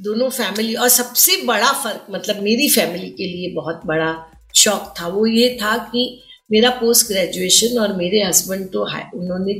दोनों 0.00 0.28
फैमिली 0.30 0.74
और 0.74 0.88
सबसे 0.90 1.36
बड़ा 1.46 1.72
फ़र्क 1.74 2.06
मतलब 2.10 2.42
मेरी 2.42 2.68
फैमिली 2.70 3.10
के 3.10 3.26
लिए 3.26 3.52
बहुत 3.54 3.80
बड़ा 3.86 4.14
शौक 4.54 4.94
था, 5.00 5.08
वो 5.08 5.26
ये 5.26 5.56
था 5.62 5.76
कि 5.86 6.20
मेरा 6.52 6.70
पोस्ट 6.70 7.06
ग्रेजुएशन 7.08 7.78
और 7.78 7.96
मेरे 7.96 8.22
हस्बैंड 8.22 8.72
तो 8.72 8.82
उन्होंने 9.18 9.52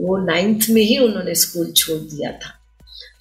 वो 0.00 0.16
नाइन्थ 0.26 0.66
में 0.70 0.82
ही 0.82 0.98
उन्होंने 0.98 1.34
स्कूल 1.34 1.72
छोड़ 1.72 1.98
दिया 1.98 2.32
था। 2.32 2.58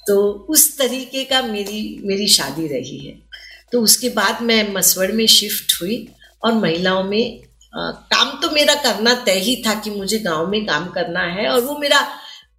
तो 0.07 0.31
उस 0.49 0.77
तरीके 0.77 1.23
का 1.23 1.41
मेरी 1.41 2.01
मेरी 2.03 2.27
शादी 2.27 2.67
रही 2.67 2.97
है। 2.97 3.15
तो 3.71 3.81
उसके 3.81 4.09
बाद 4.09 4.41
मैं 4.41 4.73
मसवड़ 4.73 5.11
में 5.11 5.27
शिफ्ट 5.27 5.81
हुई 5.81 6.07
और 6.43 6.53
महिलाओं 6.53 7.03
में 7.03 7.43
आ, 7.77 7.91
काम 7.91 8.39
तो 8.41 8.49
मेरा 8.49 8.75
करना 8.75 9.13
तय 9.13 9.39
ही 9.39 9.63
था 9.65 9.73
कि 9.73 9.89
मुझे 9.89 10.19
गाँव 10.19 10.47
में 10.47 10.65
काम 10.65 10.87
करना 10.87 11.19
है 11.19 11.47
और 11.47 11.61
वो 11.61 11.77
मेरा 11.77 12.07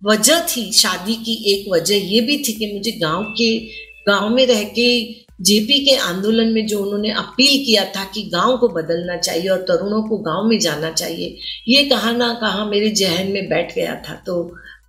वजह 0.05 0.40
थी 0.40 0.73
शादी 0.73 1.14
की 1.14 1.35
एक 1.52 1.73
वजह 1.73 1.95
ये 1.95 2.21
भी 2.21 2.38
थी 2.38 2.52
कि 2.52 2.73
मुझे 2.75 2.93
गाँव 2.93 3.23
के 3.23 3.59
गाँव 4.09 4.28
में 4.28 4.47
रह 4.47 4.62
के 4.64 5.22
जेपी 5.39 5.79
के 5.85 5.97
आंदोलन 5.99 6.53
में 6.53 6.67
जो 6.67 6.79
उन्होंने 6.79 7.11
अपील 7.12 7.65
किया 7.65 7.85
था 7.87 8.05
कि 8.05 8.23
गाँव 8.25 8.57
को 8.57 8.69
बदलना 8.71 9.17
चाहिए 9.17 9.49
और 9.49 9.62
तरुणों 9.69 10.03
को 10.03 10.19
गाँव 10.21 10.49
में 10.49 10.59
जाना 10.59 10.91
चाहिए, 10.93 11.39
ये 11.69 11.85
कहा 11.85 12.12
ना 12.12 12.33
कहा 12.35 12.65
मेरे 12.65 12.91
जहन 12.93 13.33
में 13.33 13.49
बैठ 13.49 13.75
गया 13.75 13.95
था। 14.09 14.15
तो 14.27 14.43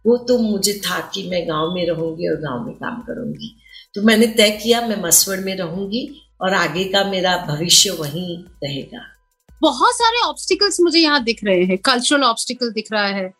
वो 0.05 0.17
तो 0.27 0.37
मुझे 0.37 0.73
था 0.85 0.99
कि 1.13 1.23
मैं 1.29 1.47
गाँव 1.47 1.73
में 1.73 1.85
रहूँगी 1.87 2.27
और 2.29 2.35
गाँव 2.41 2.65
में 2.65 2.73
काम 2.75 3.01
करूँगी। 3.01 3.55
तो 3.95 4.01
मैंने 4.01 4.27
तय 4.27 4.49
किया 4.63 4.81
मैं 4.81 5.01
मसवड़ 5.01 5.39
में 5.39 5.55
रहूँगी 5.57 6.07
और 6.41 6.53
आगे 6.53 6.83
का 6.83 7.03
मेरा 7.03 7.37
भविष्य 7.47 7.91
वहीं 7.91 8.37
रहेगा। 8.63 9.01
बहुत 9.61 9.95
सारे 9.95 10.21
ऑब्स्टिकल्स 10.21 10.79
मुझे 10.81 10.99
यहाँ 10.99 11.23
दिख 11.23 11.43
रहे 11.43 11.63
हैं। 11.63 11.77
कल्चरल 11.77 12.23
ऑब्स्टिकल 12.23 12.71
दिख 12.71 12.91
रहा 12.91 13.05
है 13.07 13.31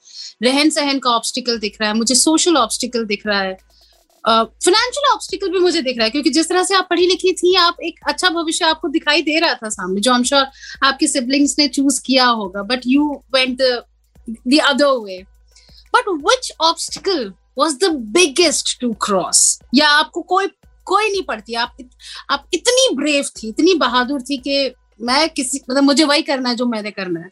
रहन 0.44 0.70
सहन 0.70 1.00
का 1.00 1.10
ऑब्स्टिकल 1.10 1.58
दिख 1.60 1.78
रहा 1.82 1.90
है, 1.90 1.96
मुझे 1.98 2.16
सोशल 2.16 2.58
ऑब्स्टिकल 2.58 3.06
दिख 3.06 3.28
रहा 3.28 3.42
है। 3.42 3.58
फाइनेंशियल 4.28 5.10
uh, 5.10 5.14
ऑब्स्टिकल 5.14 5.50
भी 5.50 5.60
मुझे 5.60 5.82
दिख 5.82 5.98
रहा 5.98 6.04
है 6.04 6.10
क्योंकि 6.10 6.30
जिस 6.30 6.50
तरह 6.50 6.64
से 6.64 6.76
आप 6.76 6.88
पढ़ी 6.90 7.06
लिखी 7.08 7.34
थी 7.34 7.56
आप 7.56 7.78
एक 7.84 8.00
अच्छा 8.08 8.30
भविष्य 8.30 8.66
आपको 8.66 8.88
दिखाई 8.88 9.22
दे 9.22 9.40
रहा 9.40 9.54
था 9.54 9.70
सामने 9.70 10.02
जो 10.02 10.14
हम 10.14 10.24
श्योर 10.24 10.46
आपके 10.84 11.08
सिबलिंग्स 11.08 11.56
ने 11.60 11.68
चूज़ 11.68 12.02
किया 12.06 12.26
होगा 12.26 12.64
but 12.64 12.82
you 12.88 13.24
went 13.36 13.62
the 14.48 14.60
other 14.60 14.86
way 14.86 15.24
but 15.96 16.10
which 16.10 16.52
obstacle 16.62 17.34
was 17.58 17.78
the 17.78 17.84
biggest 17.86 18.80
to 18.82 18.94
cross 18.94 19.60
या 19.76 19.90
आपको 19.90 20.22
कोई 20.22 20.48
कोई 20.86 21.10
नहीं 21.10 21.24
पड़ती 21.24 21.54
आप 21.54 21.78
इत, 21.80 21.90
आप 22.32 22.50
इतनी 22.54 22.96
ब्रेव 22.96 23.24
थी 23.24 23.50
इतनी 23.50 23.74
बहादुर 23.74 24.22
थी 24.22 24.38
कि 24.38 24.74
मैं 25.02 25.30
किसी 25.30 25.60
मतलब 25.70 25.84
मुझे 25.84 26.04
वही 26.04 26.22
करना 26.22 26.50
है 26.50 26.56
जो 26.56 26.66
मैंने 26.66 26.92
करना 26.92 27.20
है। 27.20 27.30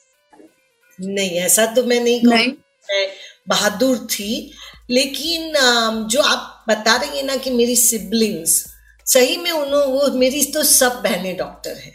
नहीं 1.00 1.30
ऐसा 1.30 1.66
तो 1.66 1.84
मैं 1.84 2.04
नहीं, 2.04 2.22
नहीं? 2.24 2.48
मैं 2.48 3.08
बहादुर 3.50 3.98
थी 3.98 4.54
लेकिन 4.90 5.54
जो 6.08 6.22
आप 6.22 6.66
बता 6.70 6.96
रही 6.96 7.18
है 7.18 7.26
ना 7.26 7.36
कि 7.36 7.50
मेरी 7.50 7.76
सिबलिंग्स 7.76 8.66
सही 9.08 9.38
में 9.38 9.52
उन्होंने 9.52 9.86
वो 9.86 10.08
मेरी 10.20 10.44
तो 10.46 10.64
सब 10.64 11.02
बहनें 11.04 11.38
डॉक्टर 11.38 11.76
हैं। 11.78 11.94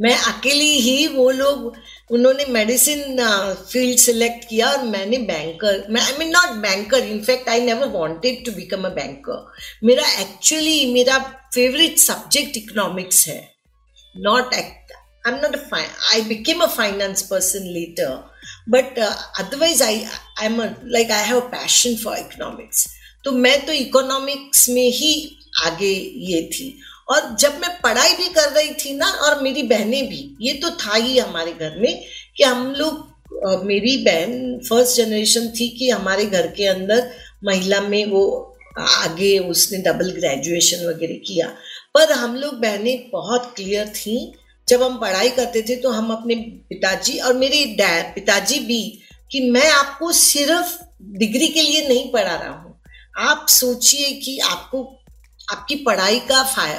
मैं 0.00 0.16
अकेली 0.16 0.80
ही 0.80 1.06
वो 1.06 1.30
लोग, 1.30 1.76
उन्होंने 2.10 2.44
मेडिसिन 2.44 3.18
फ़ील्ड 3.72 3.98
सिलेक्ट 3.98 4.44
किया 4.44 4.70
और 4.70 4.82
मैंने 4.82 5.18
बैंकर 5.18 5.86
मैं 5.90 6.02
I 6.02 6.12
mean 6.18 6.28
not 6.28 6.48
banker 6.48 6.98
in fact 6.98 7.48
I 7.48 7.60
never 7.60 7.88
wanted 7.88 8.44
to 8.46 8.52
become 8.52 8.84
a 8.84 8.88
banker 8.88 9.52
मेरा 9.84 10.06
एक्चुअली 10.20 10.92
मेरा 10.92 11.18
फेवरेट 11.54 11.98
सब्जेक्ट 11.98 12.56
इकोनॉमिक्स 12.56 13.26
है। 13.28 13.54
Not 14.16 14.54
I'm 15.28 15.34
not 15.34 15.54
a 15.54 15.58
fine. 15.70 15.90
I 16.14 16.20
a 16.62 16.66
finance 16.66 17.22
person 17.22 17.58
person 17.58 18.22
later, 18.66 19.08
otherwise 19.38 19.82
I 19.82 19.94
I 19.94 20.04
I 20.38 20.50
I'm 20.50 20.60
a 20.60 20.68
like 20.94 21.10
passion 21.50 21.96
for 21.96 22.16
economics. 22.16 22.86
तो 23.24 23.32
मैं 23.32 23.66
तो 23.66 23.72
economics 23.72 24.68
में 24.68 24.90
ही 24.90 25.38
आगे 25.66 25.92
ये 26.26 26.42
थी 26.54 26.80
और 27.10 27.36
जब 27.40 27.58
मैं 27.60 27.70
पढ़ाई 27.80 28.14
भी 28.16 28.28
कर 28.28 28.50
रही 28.50 28.72
थी 28.74 28.92
ना 28.96 29.06
और 29.06 29.42
मेरी 29.42 29.62
बहनें 29.62 30.08
भी 30.08 30.36
ये 30.40 30.52
तो 30.52 30.70
था 30.70 30.94
ही 30.94 31.18
हमारे 31.18 31.52
घर 31.52 31.78
में 31.78 32.04
कि 32.36 32.44
हम 32.44 32.74
लोग 32.78 33.64
मेरी 33.64 33.96
बहन 34.04 34.58
फ़र्स्ट 34.68 34.96
जनरेशन 34.96 35.48
थी 35.50 35.68
कि 35.68 35.90
हमारे 35.90 36.26
घर 36.26 36.46
के 36.46 36.66
अंदर 36.66 37.10
महिला 37.44 37.80
में 37.80 38.04
वो 38.06 38.56
आगे 38.78 39.38
उसने 39.38 39.78
डबल 39.78 40.10
ग्रेजुएशन 40.10 40.86
वगैरह 40.86 41.14
किया 41.14 41.48
पर 41.94 42.12
हम 42.12 42.36
लोग 42.36 42.54
बहनें 42.54 43.10
बहुत 43.12 43.52
क्लियर 43.56 43.88
थी 43.88 44.32
जब 44.70 44.82
हम 44.82 44.98
पढ़ाई 45.00 45.30
करते 45.30 45.62
थे 45.68 45.76
तो 45.76 45.90
हम 45.90 46.10
अपने 46.12 46.34
पिताजी 46.70 47.18
और 47.18 47.34
मेरे 47.36 47.64
डैड 47.76 48.14
पिताजी 48.14 48.58
भी 48.66 48.82
कि 49.30 49.40
मैं 49.50 49.68
आपको 49.70 50.12
सिर्फ़ 50.14 50.78
डिग्री 51.18 51.48
के 51.48 51.62
लिए 51.62 51.86
नहीं 51.88 52.10
पढ़ा 52.12 52.34
रहा 52.34 52.50
हूँ। 52.50 52.80
आप 53.20 53.46
सोचिए 53.50 54.10
कि 54.20 54.38
आपको 54.40 54.82
आपकी 55.48 55.74
पढ़ाई 55.84 56.18
का 56.28 56.42
फाय, 56.46 56.74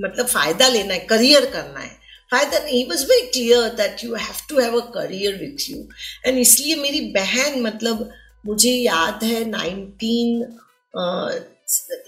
मतलब 0.00 0.26
फ़ायदा 0.26 0.68
लेना 0.68 0.94
है 0.94 1.00
करियर 1.06 1.46
करना 1.52 1.80
है। 1.80 1.96
फ़ायदा 2.30 2.58
नहीं 2.58 2.84
was 2.88 3.04
very 3.06 3.26
clear 3.28 3.68
that 3.76 4.04
you 4.04 4.14
have 4.14 4.40
to 4.48 4.58
have 4.58 4.80
a 4.80 4.84
career 4.94 5.34
with 5.36 5.70
you 5.70 5.78
and 6.26 6.38
इसलिए 6.38 6.76
मेरी 6.76 7.00
बहन 7.12 7.60
मतलब 7.62 8.08
मुझे 8.46 8.72
याद 8.72 9.24
है 9.24 9.44
नाइनटीन 9.48 10.42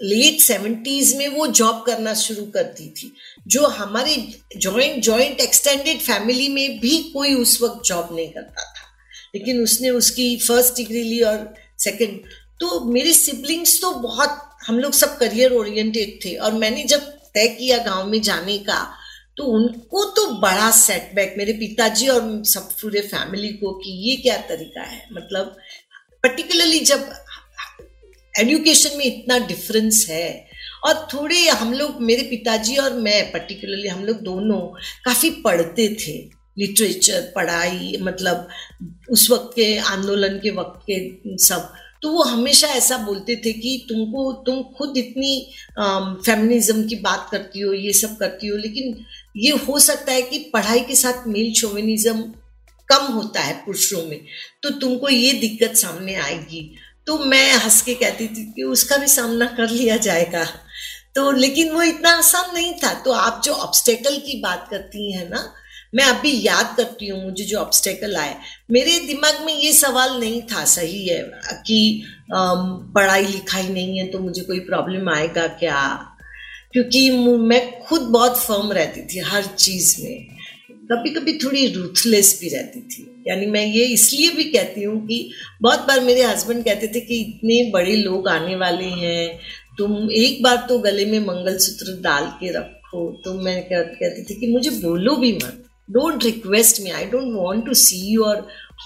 लेट 0.03 0.41
सेवेंटीज 0.41 1.15
में 1.17 1.29
वो 1.29 1.47
जॉब 1.47 1.83
करना 1.87 2.15
शुरू 2.15 2.45
करती 2.45 2.89
थी। 2.91 3.13
जो 3.49 3.67
हमारे 3.67 4.17
जॉइंट 4.57 5.03
जॉइंट 5.03 5.41
एक्सटेंडेड 5.41 5.99
फैमिली 5.99 6.49
में 6.49 6.81
भी 6.81 6.99
कोई 7.13 7.35
उस 7.35 7.61
वक्त 7.63 7.83
जॉब 7.85 8.09
नहीं 8.13 8.31
करता 8.31 8.63
था। 8.63 8.89
लेकिन 9.35 9.63
उसने 9.63 9.91
उसकी 9.91 10.37
फ़र्स्ट 10.37 10.77
डिग्री 10.77 11.03
ली 11.03 11.21
और 11.21 11.55
सेकंड 11.79 12.21
तो 12.61 12.85
मेरे 12.85 13.13
सिबलिंग्स 13.13 13.81
तो 13.81 13.91
बहुत, 13.91 14.39
हम 14.67 14.79
लोग 14.79 14.93
सब 14.93 15.17
करियर 15.19 15.53
ओरिएंटेड 15.53 16.19
थे 16.25 16.35
और 16.37 16.53
मैंने 16.53 16.85
जब 16.85 17.01
तय 17.35 17.49
किया 17.49 17.79
गाँव 17.79 18.09
में 18.09 18.21
जाने 18.23 18.59
का 18.59 18.95
तो 19.37 19.45
उनको 19.45 20.05
तो 20.05 20.27
बड़ा 20.31 20.71
सेटबैक 20.71 21.35
मेरे 21.39 21.53
पिताजी 21.53 22.09
और 22.09 22.43
सब 22.45 22.71
पूरे 22.73 23.01
फैमिली 23.01 23.49
को 23.49 23.73
कि 23.73 23.91
ये 23.91 24.17
क्या 24.17 24.37
तरीका 24.37 24.83
है? 24.83 25.07
मतलब 25.13 25.57
पर्टिकुलरली 26.23 26.81
जब 26.81 27.13
एजुकेशन 28.35 28.97
में 28.99 29.05
इतना 29.05 29.39
डिफरेंस 29.39 30.07
है। 30.11 30.49
और 30.85 31.09
थोड़े 31.15 31.49
हम 31.49 31.73
लोग, 31.73 32.01
मेरे 32.01 32.23
पिताजी 32.23 32.77
और 32.77 32.93
मैं 32.93 33.31
पर्टिकुलरली 33.33 33.89
हम 33.89 34.05
लोग 34.05 34.21
दोनों 34.21 34.61
काफ़ी 35.05 35.31
पढ़ते 35.31 35.89
थे। 35.89 36.19
लिटरेचर 36.59 37.21
पढ़ाई 37.37 37.97
मतलब 38.01 38.49
उस 39.11 39.31
वक्त 39.31 39.51
के 39.57 39.77
आंदोलन 39.79 40.39
के 40.39 40.51
वक्त 40.51 40.81
के 40.91 41.37
सब। 41.37 41.73
तो 42.03 42.11
वो 42.11 42.23
हमेशा 42.23 42.69
ऐसा 42.69 42.97
बोलते 42.97 43.37
थे 43.37 43.53
कि 43.53 43.87
तुमको, 43.89 44.33
तुम 44.33 44.63
खुद 44.63 44.97
इतनी 44.97 45.53
फेमिनिज्म 46.27 46.87
की 46.89 46.95
बात 46.95 47.29
करती 47.31 47.61
हो, 47.61 47.73
ये 47.73 47.93
सब 47.93 48.17
करती 48.17 48.47
हो, 48.47 48.57
लेकिन 48.57 49.05
ये 49.37 49.51
हो 49.51 49.79
सकता 49.79 50.13
है 50.13 50.23
कि 50.23 50.39
पढ़ाई 50.39 50.81
के 50.81 50.95
साथ 50.97 51.27
मेल 51.27 51.53
शोविनिज्म 51.53 52.23
कम 52.89 53.13
होता 53.13 53.41
है 53.41 53.55
पुरुषों 53.55 54.03
में। 54.03 54.21
तो 54.63 54.71
तुमको 54.71 55.09
ये 55.09 55.33
दिक्कत 55.33 55.77
सामने 55.77 56.15
आएगी। 56.15 56.75
तो 57.07 57.19
मैं 57.21 57.53
हंस 57.55 57.81
के 57.83 57.95
कहती 57.95 58.27
थी 58.29 58.45
कि 58.57 58.63
उसका 58.65 58.97
भी 58.97 59.07
सामना 59.09 59.47
कर 59.57 59.69
लिया 59.69 59.97
जाएगा। 59.99 60.45
तो 61.15 61.31
लेकिन 61.33 61.71
वो 61.73 61.83
इतना 61.83 62.11
आसान 62.11 62.55
नहीं 62.55 62.73
था। 62.75 62.93
तो 62.95 63.13
आप 63.13 63.41
जो 63.45 63.53
ऑब्स्टेकल 63.55 64.17
की 64.27 64.41
बात 64.41 64.67
करती 64.71 65.13
हैं 65.13 65.29
ना, 65.31 65.53
मैं 65.95 66.05
अभी 66.05 66.33
याद 66.43 66.75
करती 66.77 67.07
हूँ 67.09 67.23
मुझे 67.25 67.45
जो 67.45 67.59
ऑब्स्टेकल 67.59 68.17
आए। 68.17 68.37
मेरे 68.71 68.99
दिमाग 69.07 69.41
में 69.47 69.53
ये 69.55 69.73
सवाल 69.73 70.19
नहीं 70.21 70.43
था, 70.43 70.65
सही 70.65 71.07
है 71.09 71.23
कि 71.67 72.05
पढ़ाई 72.33 73.27
लिखाई 73.27 73.69
नहीं 73.69 73.99
है 73.99 74.07
तो 74.07 74.19
मुझे 74.19 74.43
कोई 74.43 74.59
प्रॉब्लम 74.61 75.09
आएगा 75.11 75.47
क्या? 75.59 75.83
क्योंकि 76.73 77.11
मैं 77.41 77.61
खुद 77.81 78.01
बहुत 78.11 78.39
फर्म 78.39 78.73
रहती 78.73 79.03
थी 79.05 79.21
हर 79.21 79.45
चीज़ 79.47 79.95
में। 80.03 80.40
कभी 80.91 81.11
कभी 81.11 81.33
थोड़ी 81.39 81.67
रूथलेस 81.73 82.39
भी 82.41 82.49
रहती 82.49 82.81
थी। 82.83 83.07
यानी 83.29 83.47
मैं 83.47 83.65
ये 83.67 83.85
इसलिए 83.95 84.31
भी 84.35 84.45
कहती 84.45 84.83
हूँ 84.83 85.01
कि 85.07 85.19
बहुत 85.63 85.87
बार 85.89 86.01
मेरे 86.01 86.23
हस्बैंड 86.23 86.65
कहते 86.65 86.89
थे 86.95 87.01
कि 87.01 87.21
इतने 87.21 87.63
बड़े 87.73 87.97
लोग 87.97 88.29
आने 88.29 88.57
वाले 88.57 88.85
हैं, 88.85 89.39
तुम 89.79 90.11
एक 90.13 90.43
बार 90.43 90.67
तो 90.69 90.79
गले 90.79 91.05
में 91.07 91.19
मंगलसूत्र 91.27 92.01
डाल 92.03 92.27
के 92.41 92.53
रखो। 92.57 93.11
तो 93.25 93.35
मैं 93.43 93.63
कहती 93.65 94.23
थी 94.25 94.41
कि 94.41 94.53
मुझे 94.53 94.71
बोलो 94.71 95.17
भी 95.17 95.33
मत। 95.33 95.65
Don't 95.89 96.25
request 96.25 96.81
me 96.81 96.91
I 96.91 97.05
don't 97.13 97.33
want 97.37 97.65
to 97.67 97.75
see 97.75 97.97
see 97.97 98.11
your 98.17 98.35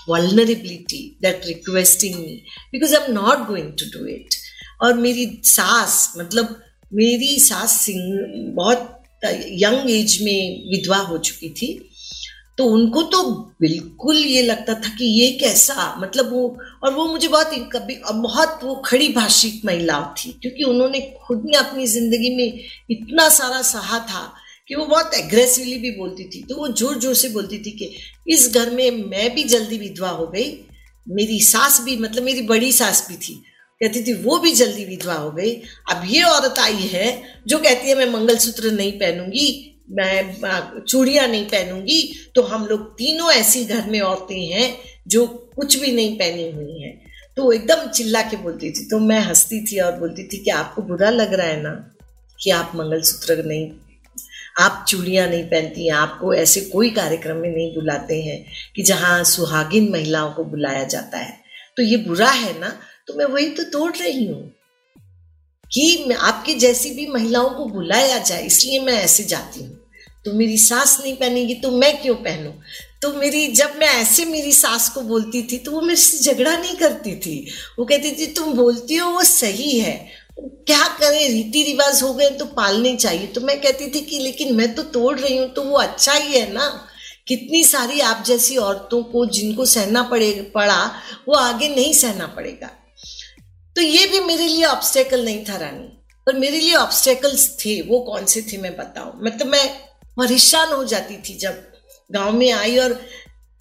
vulnerability 0.08 1.02
requesting 1.24 2.14
me 2.14 2.42
because 2.72 2.94
I 2.96 3.04
am 3.04 3.12
not 3.14 3.46
going 3.48 3.72
to 3.80 3.86
do 3.98 4.06
it 4.06 4.34
और 4.82 4.94
मेरी 4.98 5.26
सास 5.44 6.12
मतलब 6.18 6.56
मेरी 6.92 7.38
सास 7.40 7.80
सिंह 7.80 8.52
बहुत 8.56 8.90
यंग 9.60 9.90
एज 9.90 10.18
में 10.22 10.70
विधवा 10.70 10.96
हो 11.10 11.18
चुकी 11.18 11.48
थी। 11.50 11.68
तो 12.58 12.64
उनको 12.64 13.02
तो 13.02 13.22
बिल्कुल 13.60 14.16
ये 14.16 14.42
लगता 14.42 14.74
था 14.74 14.94
कि 14.96 15.04
ये 15.04 15.30
कैसा 15.38 15.94
मतलब 16.00 16.32
वो, 16.32 16.56
और 16.84 16.92
वो 16.94 17.06
मुझे 17.06 17.28
बहुत 17.28 17.50
कभी 17.72 17.96
बहुत 18.12 18.60
वो 18.64 18.74
खड़ी 18.84 19.08
भाषिक 19.12 19.64
महिला 19.64 20.00
थी, 20.18 20.30
क्योंकि 20.42 20.64
उन्होंने 20.64 21.00
खुद 21.26 21.42
ने 21.46 21.56
अपनी 21.58 21.86
ज़िंदगी 21.86 22.34
में 22.36 22.60
इतना 22.90 23.28
सारा 23.30 23.62
सहा 23.64 23.98
था 24.00 24.32
कि 24.68 24.74
वो 24.74 24.84
बहुत 24.86 25.14
एग्रेसिवली 25.14 25.76
भी 25.78 25.90
बोलती 25.90 26.24
थी। 26.24 26.42
तो 26.42 26.56
वो 26.56 26.68
ज़ोर 26.70 26.98
ज़ोर 26.98 27.14
से 27.14 27.28
बोलती 27.28 27.58
थी 27.58 27.70
कि, 27.70 27.90
इस 28.28 28.48
घर 28.54 28.70
में 28.70 28.90
मैं 29.08 29.34
भी 29.34 29.44
जल्दी 29.44 29.78
विधवा 29.78 30.10
हो 30.10 30.26
गई, 30.26 30.52
मेरी 31.06 31.40
सास 31.42 31.80
भी 31.80 31.96
मतलब 31.98 32.22
मेरी 32.22 32.42
बड़ी 32.44 32.72
सास 32.72 33.06
भी 33.08 33.16
थी। 33.16 33.34
कहती 33.80 34.02
थी, 34.02 34.12
वो 34.14 34.38
भी 34.38 34.52
जल्दी 34.52 34.84
विधवा 34.84 35.14
हो 35.14 35.30
गई। 35.32 35.52
अब 35.90 36.02
ये 36.08 36.22
औरत 36.22 36.58
आई 36.58 36.88
है, 36.88 37.22
जो 37.46 37.58
कहती 37.58 37.88
है, 37.88 37.94
मैं 37.94 38.10
मंगलसूत्र 38.10 38.70
नहीं 38.72 38.92
पहनूँगी 38.92 39.70
मैं 39.88 40.80
चूड़ियाँ 40.80 41.26
नहीं 41.28 41.44
पहनूँगी 41.44 42.30
तो 42.34 42.42
हम 42.42 42.66
लोग 42.66 42.92
तीनों 42.92 43.32
ऐसी 43.32 43.64
घर 43.64 43.90
में 43.90 44.00
औरतें 44.00 44.40
हैं 44.42 44.74
जो 45.08 45.26
कुछ 45.56 45.78
भी 45.78 45.92
नहीं 45.92 46.16
पहनी 46.18 46.50
हुई 46.50 46.80
हैं। 46.82 47.00
तो 47.36 47.50
एकदम 47.52 47.88
चिल्ला 47.88 48.22
के 48.22 48.36
बोलती 48.36 48.70
थी। 48.70 48.88
तो 48.90 48.98
मैं 48.98 49.20
हंसती 49.20 49.64
थी 49.64 49.78
और 49.80 49.98
बोलती 49.98 50.24
थी 50.24 50.38
कि 50.44 50.50
आपको 50.50 50.82
बुरा 50.82 51.10
लग 51.10 51.34
रहा 51.34 51.46
है 51.46 51.60
ना 51.62 51.70
कि 52.40 52.50
आप 52.50 52.72
मंगलसूत्र 52.76 53.42
नहीं, 53.44 53.70
आप 54.60 54.84
चूड़ियाँ 54.88 55.26
नहीं 55.28 55.44
पहनती 55.44 55.86
हैं, 55.86 55.94
आपको 55.94 56.34
ऐसे 56.34 56.60
कोई 56.60 56.90
कार्यक्रम 56.90 57.36
में 57.36 57.50
नहीं 57.50 57.74
बुलाते 57.74 58.20
हैं 58.22 58.44
कि 58.76 58.82
जहाँ 58.82 59.22
सुहागिन 59.24 59.90
महिलाओं 59.92 60.32
को 60.32 60.44
बुलाया 60.44 60.84
जाता 60.84 61.18
है। 61.18 61.36
तो 61.76 61.82
ये 61.82 61.96
बुरा 61.98 62.30
है 62.30 62.58
ना? 62.60 62.68
तो 63.06 63.14
मैं 63.14 63.24
वही 63.24 63.48
तो 63.48 63.62
तोड़ 63.70 63.92
रही 63.92 64.26
हूँ। 64.26 64.53
कि 65.74 66.12
आपके 66.12 66.54
जैसी 66.54 66.90
भी 66.90 67.06
महिलाओं 67.06 67.50
को 67.50 67.64
बुलाया 67.64 68.18
जाए, 68.18 68.46
इसलिए 68.46 68.80
मैं 68.80 68.92
ऐसे 68.92 69.24
जाती 69.24 69.60
हूँ। 69.60 69.80
तो 70.24 70.32
मेरी 70.32 70.58
सास 70.58 71.00
नहीं 71.00 71.16
पहनेगी 71.16 71.54
तो 71.54 71.70
मैं 71.70 72.02
क्यों 72.02 72.14
पहनूं? 72.14 72.52
तो 73.02 73.12
मेरी, 73.12 73.46
जब 73.46 73.76
मैं 73.78 73.86
ऐसे 73.86 74.24
मेरी 74.24 74.52
सास 74.52 74.88
को 74.88 75.00
बोलती 75.00 75.42
थी 75.42 75.58
तो 75.58 75.70
वो 75.70 75.80
मेरे 75.80 75.96
से 75.96 76.18
झगड़ा 76.18 76.56
नहीं 76.56 76.76
करती 76.76 77.16
थी। 77.16 77.46
वो 77.78 77.84
कहती 77.84 78.10
थी, 78.10 78.26
तुम 78.26 78.52
बोलती 78.52 78.96
हो, 78.96 79.10
वो 79.10 79.24
सही 79.24 79.78
है। 79.78 80.24
क्या 80.40 80.88
करें? 80.88 81.28
रीति 81.28 81.62
रिवाज 81.62 82.02
हो 82.02 82.14
गए 82.14 82.30
तो 82.30 82.44
पालने 82.44 82.96
चाहिए। 82.96 83.26
तो 83.26 83.40
मैं 83.40 83.60
कहती 83.60 83.90
थी 83.90 84.00
कि, 84.00 84.18
लेकिन 84.18 84.54
मैं 84.54 84.74
तो 84.74 84.82
तोड़ 84.82 85.18
रही 85.20 85.36
हूँ 85.36 85.48
तो 85.48 85.62
वो 85.62 85.76
अच्छा 85.76 86.12
ही 86.12 86.38
है 86.38 86.52
ना। 86.52 86.86
कितनी 87.28 87.64
सारी 87.64 88.00
आप 88.00 88.24
जैसी 88.26 88.56
औरतों 88.56 89.02
को 89.02 89.26
जिनको 89.26 89.64
सहना 89.64 90.02
पड़े, 90.02 90.52
पड़ा, 90.54 90.84
वो 91.28 91.34
आगे 91.34 91.68
नहीं 91.68 91.92
सहना 91.92 92.26
पड़ेगा। 92.26 92.70
तो 93.76 93.82
ये 93.82 94.06
भी 94.06 94.20
मेरे 94.20 94.46
लिए 94.46 94.64
ऑब्स्टेकल 94.64 95.24
नहीं 95.24 95.44
था 95.44 95.56
रानी। 95.56 95.88
पर 96.26 96.34
मेरे 96.34 96.60
लिए 96.60 96.74
ऑब्स्टेकल्स 96.74 97.48
थे, 97.58 97.80
वो 97.82 98.00
कौन 98.00 98.24
से 98.24 98.42
थे 98.42 98.58
मैं 98.58 98.76
बताऊँ। 98.76 99.20
मतलब 99.24 99.46
मैं 99.46 99.68
परेशान 100.16 100.72
हो 100.72 100.84
जाती 100.84 101.16
थी 101.16 101.38
जब 101.38 101.62
गाँव 102.12 102.32
में 102.32 102.52
आई 102.52 102.76
और 102.78 103.00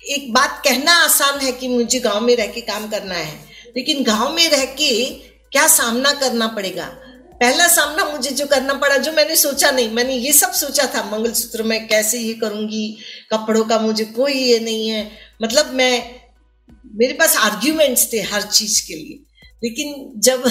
एक 0.01 0.33
बात 0.33 0.61
कहना 0.65 0.93
आसान 0.93 1.39
है 1.39 1.51
कि 1.51 1.67
मुझे 1.67 1.99
गाँव 1.99 2.21
में 2.21 2.35
रह 2.35 2.47
के 2.47 2.61
काम 2.61 2.89
करना 2.89 3.15
है, 3.15 3.39
लेकिन 3.77 4.03
गाँव 4.03 4.33
में 4.33 4.49
रह 4.49 4.65
के 4.65 5.05
क्या 5.51 5.67
सामना 5.67 6.11
करना 6.11 6.47
पड़ेगा? 6.47 6.85
पहला 7.33 7.67
सामना 7.67 8.05
मुझे 8.05 8.29
जो 8.29 8.45
करना 8.45 8.73
पड़ा, 8.73 8.97
जो 8.97 9.11
मैंने 9.11 9.35
सोचा 9.35 9.71
नहीं, 9.71 9.89
मैंने 9.91 10.13
ये 10.13 10.33
सब 10.33 10.51
सोचा 10.51 10.85
था, 10.85 11.03
मंगलसूत्र 11.03 11.63
में 11.63 11.87
कैसे 11.87 12.19
ये 12.19 12.33
करूँगी, 12.33 12.97
कपड़ों 13.31 13.63
का 13.65 13.79
मुझे 13.79 14.05
कोई 14.05 14.33
ये 14.33 14.59
नहीं 14.59 14.89
है। 14.89 15.11
मतलब 15.43 15.73
मैं, 15.73 16.15
मेरे 16.95 17.13
पास 17.13 17.37
आर्ग्यूमेंट्स 17.37 18.13
थे 18.13 18.21
हर 18.21 18.41
चीज़ 18.41 18.87
के 18.87 18.93
लिए। 18.93 19.19
लेकिन 19.63 20.11
जब 20.19 20.43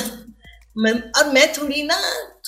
मैं, 0.76 0.92
और 1.12 1.32
मैं 1.32 1.52
थोड़ी 1.52 1.82
ना, 1.82 2.00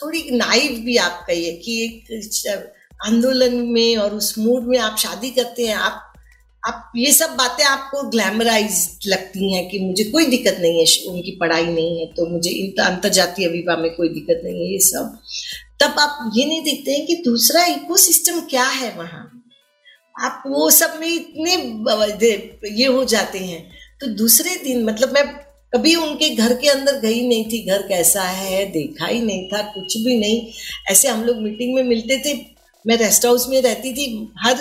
थोड़ी 0.02 0.24
नाइव 0.30 0.80
भी 0.80 0.96
आप 0.96 1.24
कहिए 1.26 1.52
कि 1.56 1.82
एक 1.82 2.72
आंदोलन 3.06 3.54
में 3.68 3.96
और 3.96 4.14
उस 4.14 4.38
मूड 4.38 4.64
में 4.64 4.78
आप 4.78 4.96
शादी 4.98 5.30
करते 5.30 5.66
हैं, 5.66 5.74
आप 5.74 6.10
आप, 6.62 6.92
ये 6.96 7.12
सब 7.12 7.30
बातें 7.30 7.64
आपको 7.64 8.02
ग्लैमराइज 8.10 8.76
लगती 9.06 9.52
हैं 9.54 9.68
कि 9.70 9.78
मुझे 9.78 10.04
कोई 10.04 10.26
दिक्कत 10.26 10.56
नहीं 10.60 10.78
है, 10.78 10.86
उनकी 11.08 11.36
पढ़ाई 11.40 11.66
नहीं 11.66 11.98
है 12.00 12.06
तो 12.06 12.26
मुझे 12.26 12.50
अंतर्जातीय 12.82 13.48
विवाह 13.48 13.76
में 13.76 13.90
कोई 13.94 14.08
दिक्कत 14.08 14.40
नहीं 14.44 14.54
है, 14.54 14.72
ये 14.72 14.78
सब। 14.78 15.18
तब 15.80 15.98
आप 15.98 16.30
ये 16.36 16.44
नहीं 16.46 16.62
देखते 16.62 16.92
हैं 16.92 17.06
कि 17.06 17.16
दूसरा 17.24 17.64
इकोसिस्टम 17.66 18.40
क्या 18.40 18.64
है 18.64 18.90
वहाँ? 18.96 19.30
आप 20.20 20.42
वो 20.46 20.70
सब 20.70 20.96
में 21.00 21.08
इतने, 21.08 21.54
ये 22.72 22.86
हो 22.86 23.04
जाते 23.04 23.38
हैं। 23.38 23.62
तो 24.00 24.06
दूसरे 24.14 24.56
दिन 24.64 24.84
मतलब 24.84 25.12
मैं 25.14 25.24
कभी 25.74 25.94
उनके 25.94 26.30
घर 26.30 26.54
के 26.54 26.68
अंदर 26.68 27.00
गई 27.00 27.28
नहीं 27.28 27.44
थी, 27.44 27.66
घर 27.66 27.82
कैसा 27.82 28.22
है, 28.22 28.66
देखा 28.66 29.06
ही 29.06 29.20
नहीं 29.20 29.48
था, 29.48 29.62
कुछ 29.62 29.98
भी 29.98 30.18
नहीं। 30.18 30.50
ऐसे 30.88 31.08
हम 31.08 31.24
लोग 31.24 31.36
मीटिंग 31.36 31.74
में 31.74 31.82
मिलते 31.82 32.16
थे। 32.16 32.38
मैं 32.86 32.96
रेस्ट 32.96 33.26
हाउस 33.26 33.48
में 33.48 33.62
रहती 33.62 33.92
थी, 33.92 34.28
हर 34.38 34.58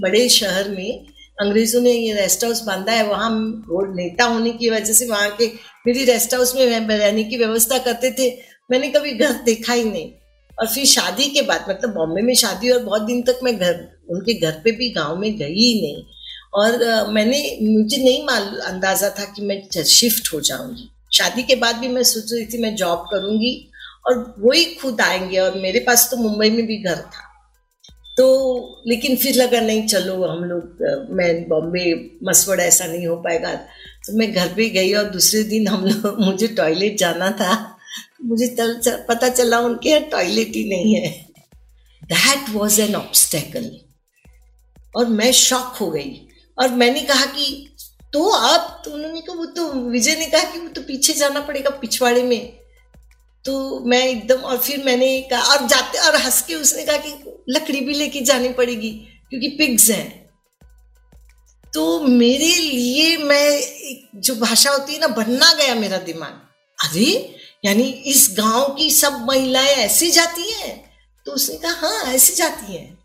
बड़े 0.00 0.28
शहर 0.28 0.68
में 0.68 1.06
अंग्रेज़ों 1.40 1.80
ने 1.80 1.90
ये 1.90 2.14
रेस्ट 2.14 2.44
हाउस 2.44 2.62
बांधा 2.62 2.92
है, 2.92 3.06
वहाँ 3.06 3.30
वो 3.68 3.94
नेता 3.94 4.24
होने 4.24 4.50
की 4.50 4.70
वजह 4.70 4.92
से 4.92 5.06
वहाँ 5.06 5.30
के 5.30 5.46
मेरी 5.86 6.04
रेस्ट 6.04 6.34
हाउस 6.34 6.56
में 6.56 6.66
रहने 6.80 7.24
की 7.24 7.36
व्यवस्था 7.36 7.78
करते 7.78 8.10
थे। 8.10 8.38
मैंने 8.70 8.88
कभी 8.88 9.12
घर 9.12 9.32
देखा 9.32 9.72
ही 9.72 9.84
नहीं। 9.84 10.10
और 10.60 10.66
फिर 10.66 10.84
शादी 10.84 11.24
के 11.24 11.42
बाद 11.42 11.66
मतलब 11.68 11.90
बॉम्बे 11.90 12.22
में 12.22 12.34
शादी 12.34 12.70
और 12.70 12.82
बहुत 12.82 13.02
दिन 13.02 13.22
तक 13.22 13.40
मैं 13.42 13.58
घर, 13.58 13.98
उनके 14.10 14.34
घर 14.34 14.52
पे 14.52 14.70
भी 14.70 14.90
गाँव 14.90 15.16
में 15.16 15.38
गई 15.38 15.54
ही 15.54 15.80
नहीं। 15.82 16.04
और 16.52 17.06
मैंने 17.12 17.58
मुझे 17.62 17.96
नहीं 17.96 18.24
मालूम 18.26 18.60
अंदाज़ा 18.66 19.08
था 19.10 19.24
कि 19.24 19.42
मैं 19.42 19.82
शिफ्ट 19.84 20.32
हो 20.34 20.40
जाऊँगी। 20.40 20.88
शादी 21.12 21.42
के 21.42 21.54
बाद 21.56 21.76
भी 21.76 21.88
मैं 21.88 22.02
सोच 22.02 22.32
रही 22.32 22.46
थी 22.46 22.58
मैं 22.58 22.74
जॉब 22.76 23.06
करूँगी 23.10 23.70
और 24.06 24.34
वो 24.38 24.52
ही 24.52 24.64
खुद 24.64 25.00
आएँगे 25.00 25.38
और 25.38 25.58
मेरे 25.58 25.80
पास 25.80 26.08
तो 26.10 26.16
मुंबई 26.16 26.50
में 26.50 26.66
भी 26.66 26.76
घर 26.82 26.96
था। 26.96 27.26
तो 28.16 28.82
लेकिन 28.86 29.16
फिर 29.16 29.34
लगा 29.34 29.60
नहीं 29.60 29.86
चलो 29.86 30.24
हम 30.24 30.44
लोग 30.44 30.82
मैं 31.10 31.48
बॉम्बे 31.48 31.84
मसवड़ 32.22 32.60
ऐसा 32.60 32.86
नहीं 32.86 33.06
हो 33.06 33.16
पाएगा। 33.16 33.54
तो 34.06 34.12
मैं 34.12 34.32
घर 34.32 34.48
पे 34.54 34.68
गई 34.68 34.92
और 34.92 35.04
दूसरे 35.04 35.42
दिन 35.42 35.68
हम 35.68 35.84
लोग 35.84 36.20
मुझे 36.26 36.46
टॉयलेट 36.46 36.98
जाना 36.98 37.30
था। 37.30 37.76
मुझे 38.24 38.46
तल, 38.46 38.80
पता 39.08 39.28
चला 39.28 39.58
उनके 39.58 39.88
यहाँ 39.88 40.02
टॉयलेट 40.02 40.56
ही 40.56 40.64
नहीं 40.68 40.94
है। 40.94 41.10
दैट 42.02 42.50
वॉज़ 42.50 42.80
एन 42.80 42.94
ऑब्स्टेकल 42.94 43.70
और 44.96 45.06
मैं 45.06 45.32
शॉक 45.32 45.76
हो 45.80 45.90
गई। 45.90 46.26
और 46.60 46.68
मैंने 46.68 47.00
कहा 47.00 47.26
कि 47.26 47.76
तो 48.12 48.30
आप 48.30 48.82
तो 48.84 48.90
उन्होंने 48.90 49.20
कहा, 49.20 49.36
वो 49.36 49.44
तो 49.44 49.72
विजय 49.72 50.16
ने 50.16 50.26
कहा 50.26 50.44
कि 50.44 50.58
वो 50.58 50.68
तो 50.68 50.80
पीछे 50.80 51.12
जाना 51.12 51.40
पड़ेगा 51.40 51.70
पिछवाड़े 51.70 52.22
में। 52.22 52.52
तो 53.44 53.80
मैं 53.80 54.08
एकदम, 54.08 54.36
और 54.36 54.58
फिर 54.58 54.84
मैंने 54.84 55.22
कहा, 55.22 55.40
और 55.40 55.66
जाते, 55.66 55.98
और 55.98 56.16
हंस 56.16 56.42
के 56.42 56.54
उसने 56.54 56.82
कहा 56.82 56.96
कि 56.96 57.42
लकड़ी 57.48 57.80
भी 57.80 57.94
लेके 57.94 58.20
जानी 58.20 58.48
पड़ेगी, 58.48 58.90
क्योंकि 59.30 59.48
पिग्स 59.48 59.90
हैं। 59.90 60.30
तो 61.74 62.00
मेरे 62.00 62.54
लिए 62.54 63.16
मैं 63.16 63.62
जो 64.20 64.34
भाषा 64.34 64.70
होती 64.70 64.92
है 64.92 65.00
ना, 65.00 65.06
बनना 65.06 65.52
गया 65.52 65.74
मेरा 65.74 65.98
दिमाग। 65.98 66.46
अरे, 66.78 67.36
यानी 67.64 67.82
इस 67.82 68.34
गाँव 68.38 68.74
की 68.74 68.90
सब 68.90 69.26
महिलाएँ 69.28 69.74
ऐसे 69.74 70.10
जाती 70.10 70.50
हैं? 70.52 70.90
तो 71.26 71.32
उसने 71.32 71.56
कहा 71.56 71.72
हाँ 71.72 72.04
ऐसे 72.14 72.34
जाती 72.34 72.76
हैं। 72.76 72.99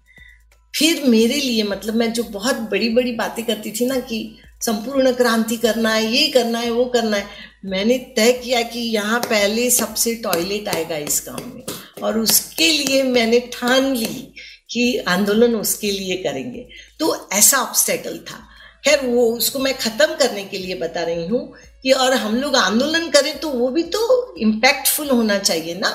फिर 0.75 1.03
मेरे 1.03 1.35
लिए 1.35 1.63
मतलब 1.63 1.95
मैं 1.95 2.11
जो 2.13 2.23
बहुत 2.23 2.55
बड़ी 2.71 2.89
बड़ी 2.89 3.11
बातें 3.11 3.45
करती 3.45 3.71
थी 3.71 3.85
ना 3.85 3.99
कि 3.99 4.37
संपूर्ण 4.61 5.11
क्रांति 5.11 5.57
करना 5.57 5.89
है, 5.89 6.05
ये 6.05 6.27
करना 6.27 6.59
है, 6.59 6.71
वो 6.71 6.85
करना 6.85 7.17
है, 7.17 7.25
मैंने 7.65 7.97
तय 8.15 8.31
किया 8.33 8.61
कि 8.61 8.79
यहाँ 8.79 9.19
पहले 9.19 9.69
सबसे 9.69 10.15
टॉयलेट 10.15 10.67
आएगा 10.67 10.97
इस 10.97 11.23
गाँव 11.27 11.45
में। 11.45 11.63
और 12.03 12.19
उसके 12.19 12.71
लिए 12.71 13.03
मैंने 13.03 13.39
ठान 13.53 13.93
ली 13.93 14.33
कि 14.69 14.97
आंदोलन 14.97 15.55
उसके 15.55 15.91
लिए 15.91 16.15
करेंगे। 16.17 16.67
तो 16.99 17.29
ऐसा 17.33 17.57
ऑब्स्टेकल 17.57 18.17
था। 18.31 18.37
खैर, 18.85 19.05
वो 19.05 19.25
उसको 19.31 19.59
मैं 19.59 19.73
ख़त्म 19.73 20.15
करने 20.15 20.43
के 20.43 20.57
लिए 20.57 20.75
बता 20.75 21.03
रही 21.03 21.27
हूँ 21.27 21.53
कि 21.83 21.91
और 21.91 22.13
हम 22.13 22.35
लोग 22.35 22.55
आंदोलन 22.55 23.09
करें 23.09 23.37
तो 23.39 23.49
वो 23.49 23.69
भी 23.69 23.83
तो 23.83 24.35
इम्पैक्टफुल 24.37 25.09
होना 25.09 25.37
चाहिए 25.39 25.75
ना। 25.75 25.89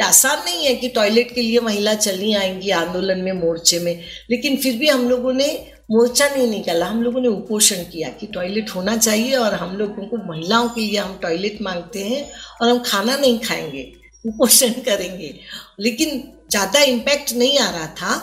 आसान 0.00 0.38
नहीं 0.44 0.64
है 0.64 0.74
कि 0.74 0.88
टॉयलेट 0.88 1.34
के 1.34 1.42
लिए 1.42 1.60
महिला 1.60 1.94
चली 1.94 2.32
आएँगी 2.34 2.70
आंदोलन 2.70 3.20
में, 3.20 3.32
मोर्चे 3.32 3.78
में। 3.78 4.00
लेकिन 4.30 4.56
फिर 4.56 4.76
भी 4.76 4.88
हम 4.88 5.08
लोगों 5.08 5.32
ने 5.32 5.46
मोर्चा 5.90 6.26
नहीं 6.26 6.46
निकाला, 6.46 6.86
हम 6.86 7.02
लोगों 7.02 7.20
ने 7.20 7.28
उपोषण 7.28 7.82
किया 7.84 8.08
कि 8.10 8.26
टॉयलेट 8.26 8.70
होना 8.70 8.96
चाहिए 8.96 9.34
और 9.36 9.54
हम 9.54 9.76
लोगों 9.76 10.06
को 10.06 10.16
महिलाओं 10.26 10.68
के 10.68 10.80
लिए 10.80 10.98
हम 10.98 11.18
टॉयलेट 11.22 11.62
मांगते 11.62 12.04
हैं 12.04 12.22
और 12.60 12.68
हम 12.68 12.78
खाना 12.78 13.16
नहीं 13.16 13.38
खाएँगे, 13.38 13.82
उपोषण 14.24 14.72
करेंगे। 14.82 15.34
लेकिन 15.80 16.22
ज़्यादा 16.50 16.82
इम्पैक्ट 16.82 17.32
नहीं 17.32 17.58
आ 17.58 17.70
रहा 17.70 17.86
था, 17.86 18.16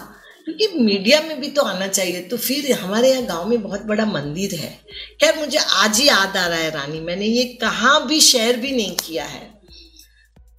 क्योंकि 0.46 0.68
मीडिया 0.80 1.22
में 1.22 1.40
भी 1.42 1.48
तो 1.48 1.62
आना 1.62 1.88
चाहिए। 1.88 2.22
तो 2.22 2.38
फिर 2.38 2.72
हमारे 2.72 3.10
यहाँ 3.10 3.26
गाँव 3.26 3.50
में 3.50 3.62
बहुत 3.64 3.86
बड़ा 3.86 4.06
मंदिर 4.06 4.56
है। 4.56 4.70
खैर, 5.22 5.38
मुझे 5.40 5.58
आज 5.58 6.00
ही 6.00 6.08
याद 6.08 6.38
आ 6.38 6.48
रहा 6.48 6.58
है 6.58 6.70
रानी, 6.70 7.00
मैंने 7.00 7.26
ये 7.26 7.44
कहाँ 7.62 8.08
भी 8.08 8.20
शेयर 8.22 8.58
भी 8.58 8.72
नहीं 8.72 8.96
किया 8.98 9.26
है। 9.26 9.57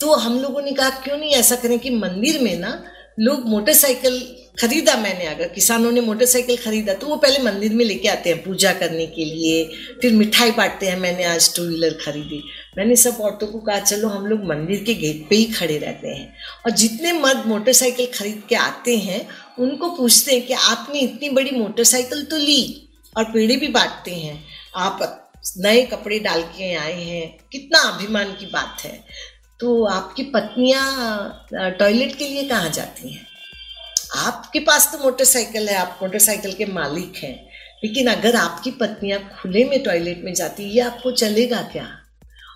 तो 0.00 0.14
हम 0.14 0.38
लोगों 0.40 0.62
ने 0.62 0.72
कहा, 0.72 0.90
क्यों 0.90 1.16
नहीं 1.16 1.30
ऐसा 1.30 1.56
करें 1.56 1.78
कि 1.78 1.90
मंदिर 1.90 2.40
में 2.40 2.58
ना 2.58 2.84
लोग 3.20 3.46
मोटरसाइकिल 3.46 4.36
खरीदा 4.60 4.96
मैंने 4.96 5.26
अगर 5.26 5.48
किसानों 5.48 5.92
ने 5.92 6.00
मोटरसाइकिल 6.00 6.56
खरीदा 6.56 6.94
तो 6.94 7.06
वो 7.06 7.16
पहले 7.16 7.38
मंदिर 7.38 7.72
में 7.72 7.84
लेके 7.84 8.08
आते 8.08 8.30
हैं 8.30 8.42
पूजा 8.42 8.72
करने 8.72 9.06
के 9.06 9.24
लिए, 9.24 9.70
फिर 10.02 10.12
मिठाई 10.12 10.50
बांटते 10.50 10.86
हैं, 10.86 10.96
मैंने 10.96 11.24
आज 11.24 11.56
टू 11.56 11.62
व्हीलर 11.62 11.90
खरीदी। 11.90 12.42
मैंने 12.78 12.96
सब 12.96 13.16
औरतों 13.20 13.46
को 13.46 13.58
कहा, 13.58 13.80
चलो 13.80 14.08
हम 14.08 14.26
लोग 14.26 14.44
मंदिर 14.44 14.84
के 14.84 14.94
गेट 14.94 15.26
पे 15.30 15.36
ही 15.36 15.44
खड़े 15.44 15.78
रहते 15.78 16.08
हैं। 16.08 16.34
और 16.64 16.70
जितने 16.70 17.12
मर्द 17.12 17.42
मोटरसाइकिल 17.46 18.06
खरीद 18.06 18.42
के 18.48 18.54
आते 18.54 18.96
हैं, 18.96 19.28
उनको 19.58 19.90
पूछते 19.90 20.32
हैं 20.32 20.46
कि, 20.46 20.52
आपने 20.52 21.00
इतनी 21.00 21.30
बड़ी 21.30 21.50
मोटरसाइकिल 21.50 22.24
तो 22.24 22.36
ली? 22.36 22.88
और 23.16 23.24
पेड़े 23.24 23.56
भी 23.56 23.68
बांटते 23.68 24.10
हैं, 24.10 24.44
आप 24.76 25.30
नए 25.58 25.82
कपड़े 25.82 26.18
डाल 26.18 26.42
के 26.42 26.74
आए 26.74 27.02
हैं, 27.04 27.38
कितना 27.52 27.78
अभिमान 27.78 28.24
की 28.24 28.46
बात 28.46 28.76
है। 28.84 29.04
तो 29.60 29.84
आपकी 29.84 30.22
पत्नियाँ 30.22 31.46
टॉयलेट 31.52 32.14
के 32.16 32.28
लिए 32.28 32.42
कहाँ 32.48 32.68
जाती 32.70 33.12
हैं? 33.12 33.26
आपके 34.16 34.60
पास 34.60 34.90
तो 34.92 34.98
मोटरसाइकिल 35.04 35.68
है, 35.68 35.76
आप 35.76 35.98
मोटरसाइकिल 36.02 36.52
के 36.52 36.66
मालिक 36.66 37.16
हैं। 37.16 37.48
लेकिन 37.84 38.06
अगर 38.06 38.36
आपकी 38.36 38.70
पत्नियाँ 38.70 39.20
खुले 39.42 39.64
में 39.64 39.82
टॉयलेट 39.82 40.22
में 40.24 40.34
जाती, 40.34 40.62
ये 40.64 40.80
आपको 40.80 41.10
चलेगा 41.10 41.62
क्या? 41.62 41.86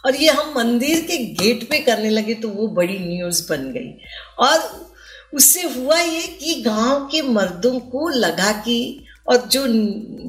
और 0.07 0.17
ये 0.17 0.31
हम 0.31 0.55
मंदिर 0.57 1.01
के 1.01 1.19
गेट 1.19 1.69
पे 1.71 1.79
करने 1.79 2.11
लगे 2.11 2.35
तो 2.35 2.49
वो 2.49 2.67
बड़ी 2.69 2.99
न्यूज़ 2.99 3.49
बन 3.49 3.71
गई। 3.73 3.93
और 4.39 4.89
उससे 5.35 5.63
हुआ 5.63 6.01
ये 6.01 6.23
कि 6.23 6.55
गाँव 6.63 7.09
के 7.13 7.23
मर्दों 7.23 7.79
को 7.81 8.09
लगा 8.09 8.53
कि 8.53 9.05
और 9.29 9.37
जो 9.37 9.67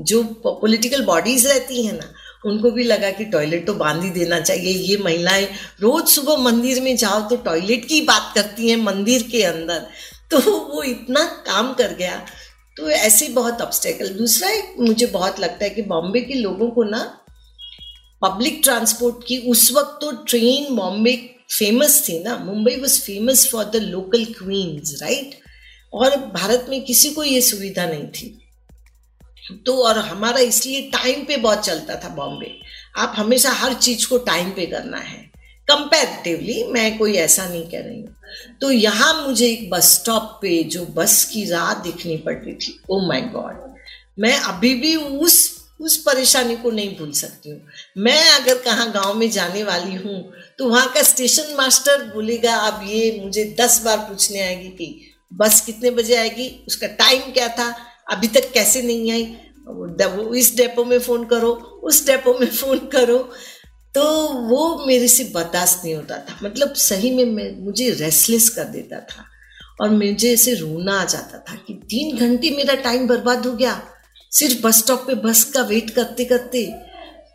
जो 0.03 0.23
पॉलिटिकल 0.23 1.05
बॉडीज 1.05 1.45
रहती 1.47 1.85
हैं 1.85 1.93
ना 1.93 2.13
उनको 2.45 2.71
भी 2.71 2.83
लगा 2.83 3.09
कि 3.11 3.25
टॉयलेट 3.25 3.65
तो 3.67 3.73
बाँध 3.73 4.03
ही 4.03 4.09
देना 4.09 4.39
चाहिए। 4.39 4.71
ये 4.71 4.97
महिलाएँ 4.97 5.45
रोज 5.81 6.07
सुबह 6.07 6.37
मंदिर 6.43 6.81
में 6.81 6.95
जाओ 6.97 7.19
तो 7.29 7.35
टॉयलेट 7.45 7.85
की 7.85 8.01
बात 8.01 8.31
करती 8.35 8.69
हैं 8.69 8.77
मंदिर 8.77 9.23
के 9.23 9.43
अंदर। 9.43 9.85
तो 10.31 10.39
वो 10.69 10.83
इतना 10.83 11.23
काम 11.47 11.73
कर 11.73 11.93
गया। 11.95 12.23
तो 12.77 12.89
ऐसे 12.89 13.27
बहुत 13.29 13.61
ऑब्स्टेकल 13.61 14.09
दूसरा 14.09 14.49
एक 14.49 14.75
मुझे 14.79 15.05
बहुत 15.07 15.39
लगता 15.39 15.63
है 15.63 15.69
कि 15.69 15.81
बॉम्बे 15.81 16.21
के 16.21 16.33
लोगों 16.33 16.69
को 16.69 16.83
ना 16.83 17.03
पब्लिक 18.21 18.59
ट्रांसपोर्ट 18.63 19.25
की 19.27 19.37
उस 19.49 19.71
वक्त 19.71 19.97
तो 20.01 20.11
ट्रेन 20.27 20.75
बॉम्बे 20.75 21.15
फ़ेमस 21.51 22.03
थी 22.09 22.17
ना। 22.23 22.37
Mumbai 22.37 22.75
was 22.75 22.99
famous 23.01 23.47
for 23.51 23.65
the 23.65 23.75
local 23.75 24.25
queens 24.33 24.97
right 25.01 25.39
और 25.93 26.15
भारत 26.33 26.65
में 26.69 26.83
किसी 26.85 27.09
को 27.11 27.23
ये 27.23 27.41
सुविधा 27.41 27.85
नहीं 27.85 28.07
थी। 28.07 28.39
तो 29.65 29.75
और 29.83 29.97
हमारा 29.99 30.39
इसलिए 30.41 30.81
टाइम 30.91 31.23
पे 31.25 31.37
बहुत 31.37 31.65
चलता 31.65 31.95
था 31.95 32.09
बॉम्बे 32.15 32.51
आप 32.97 33.13
हमेशा 33.17 33.51
हर 33.53 33.73
चीज़ 33.75 34.07
को 34.07 34.17
टाइम 34.25 34.49
पे 34.51 34.65
करना 34.65 34.97
है। 34.97 35.21
कंपेरेटिवली 35.67 36.63
मैं 36.63 36.97
कोई 36.97 37.13
ऐसा 37.17 37.47
नहीं 37.49 37.65
कह 37.65 37.81
रही 37.81 37.99
हूँ। 37.99 38.15
तो 38.61 38.71
यहाँ 38.71 39.13
मुझे 39.21 39.47
एक 39.47 39.69
बस 39.69 39.93
स्टॉप 39.93 40.37
पे 40.41 40.63
जो 40.65 40.85
बस 40.95 41.23
की 41.25 41.43
राह 41.45 41.73
दिखनी 41.83 42.17
पड़ती 42.17 42.53
थी 42.55 42.79
ओ 42.89 42.99
माय 43.07 43.21
गॉड 43.33 43.61
मैं 44.19 44.37
अभी 44.37 44.73
भी 44.75 44.95
उस 44.95 45.37
उस 45.81 45.95
परेशानी 45.97 46.55
को 46.55 46.71
नहीं 46.71 46.95
भूल 46.97 47.11
सकती 47.11 47.49
हूँ। 47.49 47.61
मैं 47.97 48.29
अगर 48.31 48.57
कहाँ 48.63 48.91
गाँव 48.91 49.13
में 49.13 49.29
जाने 49.31 49.63
वाली 49.63 49.95
हूँ 49.95 50.33
तो 50.59 50.69
वहाँ 50.69 50.91
का 50.93 51.01
स्टेशन 51.03 51.55
मास्टर 51.57 52.03
बोलेगा, 52.13 52.55
अब 52.55 52.83
ये 52.87 53.19
मुझे 53.23 53.43
दस 53.59 53.81
बार 53.85 53.97
पूछने 53.99 54.41
आएगी 54.41 54.69
कि 54.69 55.15
बस 55.31 55.61
कितने 55.61 55.91
बजे 55.91 56.15
आएगी, 56.15 56.47
उसका 56.67 56.87
टाइम 56.95 57.31
क्या 57.33 57.47
था? 57.49 57.75
अभी 58.11 58.27
तक 58.27 58.51
कैसे 58.51 58.81
नहीं 58.81 59.11
आई? 59.11 59.37
इस 60.35 60.53
डेपो 60.57 60.85
में 60.85 60.99
फ़ोन 60.99 61.25
करो, 61.25 61.51
उस 61.83 62.05
डेपो 62.05 62.37
में 62.39 62.47
फ़ोन 62.47 62.77
करो। 62.79 63.31
तो 63.95 64.27
वो 64.27 64.85
मेरे 64.85 65.07
से 65.07 65.23
बर्दाश्त 65.23 65.81
नहीं 65.85 65.95
होता 65.95 66.17
था। 66.17 66.39
मतलब 66.43 66.73
सही 66.73 67.15
में 67.15 67.25
मैं, 67.25 67.65
मुझे 67.65 67.89
रेस्टलेस 67.89 68.49
कर 68.49 68.63
देता 68.63 68.99
था। 68.99 69.25
और 69.81 69.89
मुझे 69.89 70.33
ऐसे 70.33 70.53
रोना 70.53 71.01
आ 71.01 71.05
जाता 71.05 71.37
था 71.37 71.55
कि 71.55 71.73
तीन 71.73 72.17
घंटे 72.17 72.49
मेरा 72.49 72.73
टाइम 72.73 73.07
बर्बाद 73.07 73.45
हो 73.45 73.53
गया। 73.53 73.83
सिर्फ़ 74.31 74.61
बस 74.61 74.77
स्टॉप 74.77 75.03
पे 75.07 75.15
बस 75.15 75.43
का 75.43 75.61
वेट 75.61 75.89
करते 75.89 76.25
करते 76.25 76.73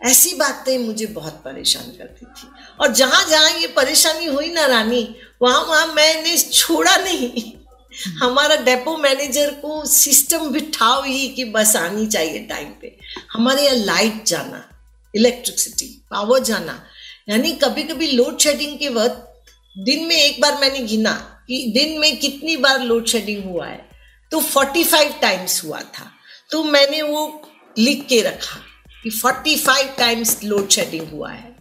ऐसी 0.03 0.35
बातें 0.35 0.79
मुझे 0.79 1.07
बहुत 1.07 1.33
परेशान 1.33 1.83
करती 1.83 2.27
थी। 2.27 2.49
और 2.81 2.93
जहाँ 2.93 3.29
जहाँ 3.29 3.51
ये 3.51 3.67
परेशानी 3.67 4.27
हुई 4.27 4.53
ना 4.53 4.67
रानी 4.67 5.17
वहाँ 5.43 5.65
वहाँ 5.65 5.87
मैंने 5.87 6.39
छोड़ा 6.39 6.97
नहीं। 6.97 7.58
हमारा 8.07 8.57
डेपो 8.57 8.97
मैनेजर 8.97 9.51
को 9.51 9.87
सिस्टम 9.87 10.51
बिठाओ 10.51 11.03
ही 11.03 11.29
कि 11.29 11.45
बस 11.45 11.77
आनी 11.77 12.07
चाहिए 12.07 12.39
टाइम 12.39 12.69
पे। 12.69 12.99
हमारे 13.33 13.65
यहाँ 13.67 13.77
लाइट 13.77 14.25
जाना 14.25 14.71
इलेक्ट्रिसिटी 15.15 16.05
पावर 16.11 16.41
जाना। 16.41 16.85
यानी 17.29 17.53
कभी 17.53 17.83
कभी 17.83 18.07
लोड 18.07 18.39
शेडिंग 18.39 18.79
के 18.79 18.89
वक्त 18.89 19.45
दिन 19.79 20.05
में 20.07 20.17
एक 20.17 20.41
बार 20.41 20.59
मैंने 20.61 20.79
गिना 20.79 21.45
कि 21.49 21.73
दिन 21.77 21.99
में 21.99 22.17
कितनी 22.17 22.57
बार 22.57 22.81
लोड 22.81 23.07
शेडिंग 23.07 23.45
हुआ 23.45 23.67
है। 23.67 23.89
तो 24.31 24.41
45 24.41 25.21
टाइम्स 25.21 25.65
हुआ 25.65 25.81
था। 25.81 26.13
तो 26.51 26.65
मैंने 26.65 27.03
वो 27.03 27.51
लिख 27.79 28.07
के 28.09 28.23
रखा 28.23 28.61
कि 29.03 29.11
45 29.11 29.99
टाइम्स 29.99 30.45
लोड 30.45 30.69
शेडिंग 30.69 31.09
हुआ 31.09 31.33
है। 31.33 31.57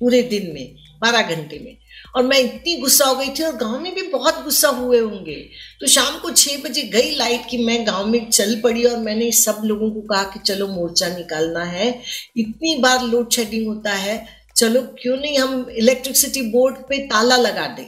पूरे 0.00 0.22
दिन 0.22 0.50
में, 0.54 0.74
बारह 1.00 1.22
घंटे 1.22 1.58
में। 1.58 1.81
और 2.16 2.22
मैं 2.22 2.38
इतनी 2.38 2.76
गुस्सा 2.76 3.04
हो 3.04 3.14
गई 3.14 3.28
थी 3.28 3.42
और 3.42 3.56
गाँव 3.56 3.80
में 3.80 3.94
भी 3.94 4.02
बहुत 4.02 4.44
गुस्सा 4.44 4.68
हुए 4.68 4.98
होंगे। 4.98 5.48
तो 5.80 5.86
शाम 5.86 6.18
को 6.18 6.30
छह 6.30 6.56
बजे 6.56 6.82
गई 6.82 7.14
लाइट 7.14 7.42
की 7.50 7.58
मैं 7.58 7.86
गाँव 7.86 8.06
में 8.06 8.30
चल 8.30 8.60
पड़ी 8.60 8.84
और 8.84 8.96
मैंने 8.96 9.32
सब 9.32 9.62
लोगों 9.64 9.90
को 9.90 10.00
कहा 10.00 10.22
कि 10.22 10.38
चलो 10.38 10.66
मोर्चा 10.66 11.08
निकालना 11.08 11.64
है। 11.64 12.02
इतनी 12.36 12.76
बार 12.76 13.02
लोड 13.02 13.30
शेडिंग 13.30 13.66
होता 13.66 13.92
है। 13.92 14.26
चलो 14.56 14.82
क्यों 14.82 15.16
नहीं 15.16 15.38
हम 15.38 15.70
इलेक्ट्रिसिटी 15.70 16.42
बोर्ड 16.42 16.76
पे 16.76 16.98
ताला 16.98 17.36
लगा 17.36 17.66
दें? 17.66 17.86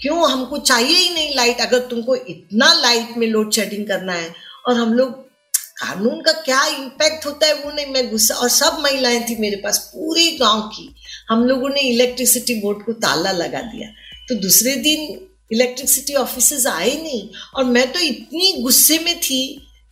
क्यों 0.00 0.30
हमको 0.30 0.58
चाहिए 0.58 0.96
ही 0.96 1.14
नहीं 1.14 1.36
लाइट 1.36 1.60
अगर 1.60 1.78
तुमको 1.78 2.14
इतना 2.14 2.72
लाइट 2.72 3.08
में 3.16 3.26
लोड 3.26 3.52
शेडिंग 3.52 3.86
करना 3.86 4.12
है? 4.12 4.34
और 4.66 4.76
हम 4.76 4.94
लोग, 4.94 5.28
कानून 5.54 6.20
का 6.20 6.32
क्या 6.32 6.64
इम्पैक्ट 6.66 7.26
होता 7.26 7.46
है 7.46 7.54
वो 7.54 7.72
नहीं 7.72 7.86
मैं 7.86 8.10
गुस्सा 8.10 8.34
और 8.34 8.48
सब 8.48 8.78
महिलाएँ 8.80 9.24
थी 9.28 9.36
मेरे 9.36 9.56
पास, 9.56 9.78
पूरे 9.78 10.36
गाँव 10.40 10.60
की। 10.60 10.94
हम 11.28 11.44
लोगों 11.44 11.68
ने 11.68 11.80
इलेक्ट्रिसिटी 11.80 12.54
बोर्ड 12.60 12.84
को 12.84 12.92
ताला 12.92 13.32
लगा 13.32 13.60
दिया। 13.62 13.88
तो 14.28 14.34
दूसरे 14.34 14.74
दिन 14.76 15.26
इलेक्ट्रिसिटी 15.50 16.14
ऑफिसर्स 16.14 16.66
आए 16.66 16.94
नहीं, 16.94 17.28
और 17.56 17.64
मैं 17.64 17.86
तो 17.92 18.00
इतनी 18.00 18.52
गुस्से 18.62 18.98
में 18.98 19.18
थी 19.20 19.44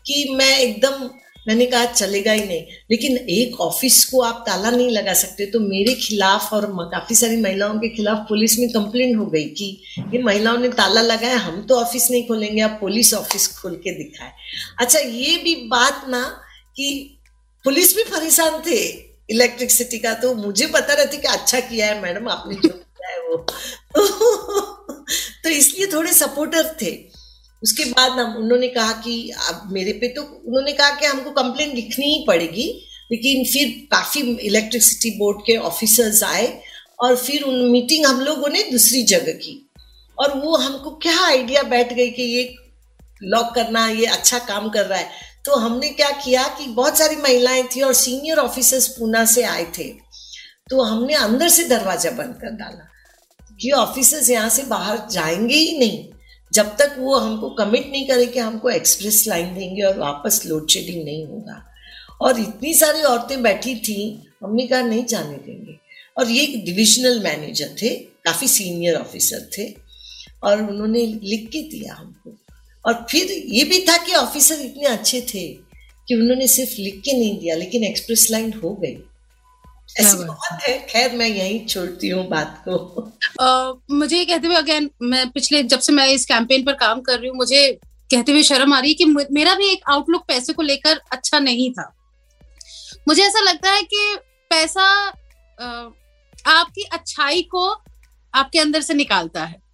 कि 0.05 0.27
मैं 0.33 0.59
एकदम, 0.59 1.09
मैंने 1.49 1.67
कहा, 1.67 1.85
चलेगा 1.85 2.33
ही 2.33 2.41
नहीं। 2.41 2.63
लेकिन 2.91 3.17
एक 3.17 3.61
ऑफ़िस 3.61 4.05
को 4.05 4.21
आप 4.21 4.43
ताला 4.47 4.71
नहीं 4.71 4.91
लगा 4.91 5.13
सकते 5.15 5.47
तो 5.47 5.61
मेरे 5.61 5.95
खिलाफ 5.95 6.53
और 6.53 6.67
काफ़ी 6.93 7.15
सारी 7.17 7.37
महिलाओं 7.37 7.79
के 7.79 7.89
खिलाफ 7.89 8.25
पुलिस 8.29 8.59
में 8.59 8.69
कंप्लेन 8.69 9.15
हो 9.17 9.27
गई 9.27 9.45
कि 9.45 9.67
ये 10.15 10.23
महिलाओं 10.23 10.59
ने 10.59 10.69
ताला 10.71 11.03
लगाया, 11.03 11.37
हम 11.37 11.63
तो 11.63 11.81
ऑफ़िस 11.81 12.11
नहीं 12.11 12.27
खोलेंगे, 12.29 12.61
आप 12.61 12.79
पुलिस 12.81 13.15
ऑफ़िस 13.15 13.49
खोल 13.59 13.75
के 13.77 13.99
दिखाए। 13.99 14.33
अच्छा 14.81 14.99
ये 14.99 15.37
भी 15.37 15.55
बात 15.69 16.05
ना 16.09 16.23
कि 16.77 17.19
पुलिस 17.65 17.97
भी 17.97 18.03
परेशान 18.05 18.61
थे। 18.61 19.06
इलेक्ट्रिसिटी 19.31 19.99
का 19.99 20.15
तो 20.15 20.35
मुझे 20.35 20.67
पता 20.67 20.95
रहती 20.95 21.17
कि 21.17 21.29
अच्छा 21.29 21.61
किया 21.61 21.87
है 21.87 22.03
मैडम, 22.03 22.29
आपने 22.29 22.55
जो 22.55 22.69
किया 22.69 23.09
है 23.09 23.21
वो। 23.21 23.37
तो 25.45 25.49
इसलिए 25.49 25.87
थोड़े 25.87 26.13
सपोर्टर 26.13 26.77
थे। 26.83 27.17
उसके 27.63 27.85
बाद 27.85 28.13
हम 28.13 28.37
उन्होंने 28.37 28.69
कहा 28.69 28.93
कि, 28.93 29.31
अब 29.31 29.69
मेरे 29.73 29.93
पे 29.93 30.09
तो 30.09 30.23
उन्होंने 30.23 30.73
कहा 30.73 30.91
कि 30.91 31.07
हमको 31.07 31.31
कंप्लेन 31.31 31.73
लिखनी 31.75 32.07
ही 32.07 32.25
पड़ेगी, 32.29 32.87
लेकिन 33.13 33.45
फिर 33.45 33.97
काफ़ी 33.97 34.21
इलेक्ट्रिसिटी 34.21 35.19
बोर्ड 35.19 35.39
के 35.41 35.57
ऑफिसर्स 35.57 36.23
आए 36.23 36.61
और 37.01 37.17
फिर 37.17 37.43
उन 37.43 37.71
मीटिंग 37.71 38.07
हम 38.07 38.21
लोगों 38.21 38.49
ने 38.49 38.63
दूसरी 38.63 39.03
जगह 39.03 39.33
की। 39.33 39.71
और 40.19 40.39
वो 40.39 40.57
हमको 40.57 40.91
क्या 40.91 41.21
आइडिया 41.21 41.63
बैठ 41.63 41.93
गई 41.93 42.11
कि 42.11 42.23
ये 42.23 42.55
लॉक 43.23 43.55
करना, 43.55 43.89
ये 43.89 44.07
अच्छा 44.07 44.39
काम 44.39 44.69
कर 44.69 44.87
रहा 44.87 44.99
है। 44.99 45.11
तो 45.47 45.57
हमने 45.57 45.89
क्या 45.89 46.11
किया 46.11 46.43
कि 46.43 46.67
बहुत 46.67 46.99
सारी 46.99 47.17
महिलाएँ 47.17 47.63
थी 47.63 47.81
और 47.81 47.93
सीनियर 47.93 48.39
ऑफिसर्स 48.39 48.89
पूना 48.89 49.25
से 49.25 49.43
आए 49.43 49.65
थे। 49.79 49.85
तो 50.71 50.83
हमने 50.83 51.15
अंदर 51.15 51.49
से 51.49 51.65
दरवाज़ा 51.65 52.11
बंद 52.11 52.39
कर 52.41 52.51
डाला 52.51 52.89
कि 53.61 53.71
ऑफिसर्स 53.71 54.31
यहाँ 54.31 54.49
से 54.49 54.63
बाहर 54.63 55.09
जाएँगे 55.11 55.55
ही 55.55 55.79
नहीं। 55.79 56.09
जब 56.53 56.77
तक 56.77 56.97
वो 56.99 57.17
हमको 57.17 57.51
कमिट 57.51 57.91
नहीं 57.91 58.09
करे 58.09 58.27
कि 58.27 58.39
हमको 58.39 58.71
एक्सप्रेस 58.71 59.27
लाइन 59.29 59.55
देंगे 59.55 59.83
और 59.83 59.99
वापस 59.99 60.43
लोड 60.47 60.69
शेडिंग 60.69 61.05
नहीं 61.05 61.27
होगा। 61.27 61.67
और 62.21 62.41
इतनी 62.41 62.75
सारी 62.75 63.03
औरतें 63.03 63.43
बैठी 63.43 63.77
थी, 63.77 64.29
हमने 64.43 64.67
कहा 64.67 64.81
नहीं 64.81 65.05
जाने 65.05 65.37
देंगे। 65.37 65.79
और 66.19 66.31
ये 66.31 66.43
एक 66.43 66.65
डिविजनल 66.65 67.23
मैनेजर 67.23 67.77
थे, 67.83 67.89
काफ़ी 67.89 68.49
सीनियर 68.49 68.95
ऑफिसर 68.95 69.51
थे। 69.59 69.77
और 70.45 70.63
उन्होंने 70.63 71.07
लिख 71.07 71.51
के 71.51 71.61
दिया 71.63 71.95
हमको। 71.95 72.46
और 72.87 73.07
फिर 73.11 73.31
ये 73.31 73.65
भी 73.65 73.81
था 73.81 73.97
कि 73.97 74.13
ऑफिसर 74.13 74.61
इतने 74.61 74.85
अच्छे 74.85 75.21
थे 75.21 75.49
कि 76.09 76.15
उन्होंने 76.15 76.49
सिर्फ़ 76.49 76.81
लिख 76.81 77.03
के 77.05 77.13
नहीं 77.13 77.39
दिया 77.39 77.57
लेकिन 77.57 77.85
एक्सप्रेस 77.85 78.29
लाइन 78.31 78.61
हो 78.65 78.75
गई। 78.75 78.97
ऐसी 80.01 80.17
बहुत 80.17 80.63
है। 80.69 80.87
खैर 80.87 81.13
मैं 81.13 81.27
यही 81.27 81.59
छोड़ती 81.59 82.09
हूँ 82.09 82.29
बात 82.29 82.65
को। 82.69 83.13
uh, 83.43 83.95
मुझे 83.95 84.25
कहते 84.25 84.47
हुए 84.47 84.57
अगेन 84.57 84.91
मैं 85.03 85.31
पिछले 85.31 85.63
जब 85.63 85.79
से 85.79 85.93
मैं 85.93 86.09
इस 86.09 86.27
कैंपेन 86.27 86.65
पर 86.65 86.73
काम 86.73 87.01
कर 87.01 87.19
रही 87.19 87.29
हूँ 87.29 87.37
मुझे 87.37 87.79
कहते 88.11 88.33
हुए 88.33 88.43
शर्म 88.43 88.75
आ 88.75 88.79
रही 88.79 88.91
है 88.91 88.95
कि 88.95 89.05
मेरा 89.31 89.55
भी 89.55 89.73
एक 89.73 89.81
आउटलुक 89.91 90.25
पैसे 90.29 90.53
को 90.53 90.63
लेकर 90.63 91.01
अच्छा 91.13 91.39
नहीं 91.39 91.71
था। 91.71 91.97
मुझे 93.09 93.23
ऐसा 93.23 93.41
लगता 93.41 93.71
है 93.71 93.83
कि 93.83 94.17
पैसा 94.51 95.11
uh, 95.11 95.93
आपकी 96.47 96.83
अच्छाई 96.83 97.43
को 97.43 97.77
आपके 98.35 98.59
अंदर 98.59 98.81
से 98.81 98.95
निकालता 98.95 99.45
है। 99.45 99.66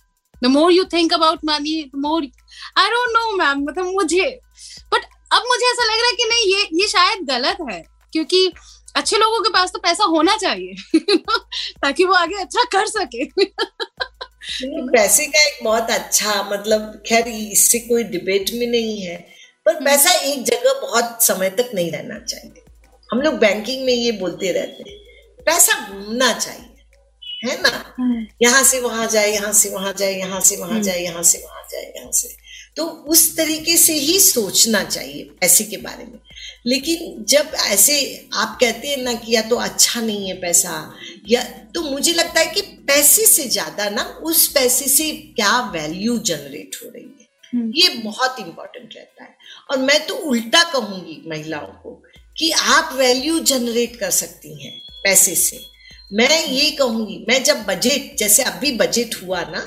The 0.42 0.46
more 0.46 0.72
you 0.72 0.85
think 0.85 1.12
about 1.12 1.38
money 1.44 1.90
more 1.96 2.22
I 2.78 2.90
don't 2.90 3.16
know 3.16 3.37
ma'am 3.37 3.64
मतलब 3.64 3.85
मुझे 3.85 4.28
बट 4.94 5.05
अब 5.33 5.42
मुझे 5.46 5.66
ऐसा 5.66 5.85
लग 5.85 6.00
रहा 6.00 6.07
है 6.07 6.12
कि 6.12 6.24
नहीं 6.24 6.55
ये 6.55 6.68
ये 6.72 6.88
शायद 6.88 7.24
गलत 7.24 7.57
है 7.70 7.83
क्योंकि 8.12 8.52
अच्छे 8.96 9.16
लोगों 9.16 9.40
के 9.40 9.48
पास 9.48 9.70
तो 9.72 9.78
पैसा 9.78 10.05
होना 10.05 10.37
चाहिए 10.37 10.98
ताकि 11.83 12.05
वो 12.05 12.14
आगे 12.14 12.35
अच्छा 12.35 12.64
कर 12.72 12.87
सके। 12.87 13.24
पैसे 14.92 15.26
का 15.26 15.42
एक 15.46 15.64
बहुत 15.64 15.90
अच्छा 15.90 16.42
मतलब 16.52 17.02
खैर 17.07 17.28
इससे 17.28 17.78
कोई 17.78 18.05
डिबेट 18.05 18.50
में 18.55 18.66
नहीं 18.66 19.00
है 19.02 19.16
पर 19.66 19.74
हम्म। 19.74 19.85
पैसा 19.85 20.11
एक 20.11 20.42
जगह 20.44 20.81
बहुत 20.81 21.22
समय 21.22 21.50
तक 21.50 21.70
नहीं 21.74 21.92
रहना 21.92 22.18
चाहिए। 22.18 22.62
हम 23.12 23.20
लोग 23.20 23.35
बैंकिंग 23.35 23.85
में 23.85 23.92
ये 23.92 24.12
बोलते 24.12 24.52
रहते 24.52 24.90
हैं 24.90 24.98
पैसा 25.44 25.78
घूमना 25.88 26.33
चाहिए। 26.33 26.71
है 27.42 27.61
ना 27.62 27.94
हम्म। 27.98 28.26
यहाँ 28.42 28.62
से 28.62 28.81
वहाँ 28.81 29.07
जाए 29.09 29.31
यहाँ 29.31 29.52
से 29.52 29.70
वहाँ 29.70 29.92
जाए 29.92 30.12
यहाँ 30.12 30.40
से 30.40 30.57
वहाँ 30.57 30.70
हम्म। 30.70 30.83
जाए 30.83 31.00
यहाँ 31.00 31.22
से 31.22 31.38
वहाँ 31.38 31.62
जाए 31.70 31.92
यहाँ 31.96 32.11
से 32.12 32.28
तो 32.76 32.85
उस 32.85 33.37
तरीके 33.37 33.76
से 33.76 33.94
ही 33.94 34.18
सोचना 34.20 34.83
चाहिए 34.85 35.24
पैसे 35.40 35.64
के 35.64 35.76
बारे 35.78 36.05
में 36.05 36.18
लेकिन 36.66 37.24
जब 37.28 37.50
ऐसे 37.64 37.94
आप 38.35 38.57
कहते 38.61 38.88
हैं 38.88 38.96
ना 38.98 39.12
कि 39.14 39.35
या 39.35 39.42
तो 39.42 39.57
अच्छा 39.59 40.00
नहीं 40.00 40.28
है 40.28 40.35
पैसा 40.40 40.74
या 41.28 41.42
तो 41.74 41.83
मुझे 41.83 42.12
लगता 42.12 42.40
है 42.40 42.46
कि 42.46 42.61
पैसे 42.87 43.26
से 43.26 43.48
ज़्यादा 43.48 43.88
ना 43.90 44.02
उस 44.22 44.46
पैसे 44.48 44.88
से 44.88 45.11
क्या 45.37 45.59
वैल्यू 45.70 46.16
जनरेट 46.20 46.76
हो 46.76 46.90
रही 46.90 47.02
है 47.02 47.28
हम्म। 47.52 47.70
ये 47.74 47.88
बहुत 47.98 48.40
इंपॉर्टेंट 48.40 48.94
रहता 48.96 49.24
है 49.24 49.37
और 49.70 49.78
मैं 49.81 50.05
तो 50.07 50.14
उल्टा 50.26 50.62
कहूँगी 50.64 51.22
महिलाओं 51.26 51.66
को 51.83 51.94
कि 52.38 52.50
आप 52.70 52.92
वैल्यू 52.94 53.38
जनरेट 53.46 53.96
कर 53.96 54.11
सकती 54.12 54.62
हैं 54.64 54.78
पैसे 55.05 55.35
से 55.35 55.61
मैं 56.12 56.46
ये 56.46 56.70
कहूँगी 56.70 57.25
मैं 57.29 57.42
जब 57.44 57.64
बजट 57.64 58.16
जैसे 58.18 58.42
अभी 58.42 58.72
बजट 58.72 59.14
हुआ 59.22 59.40
ना 59.40 59.61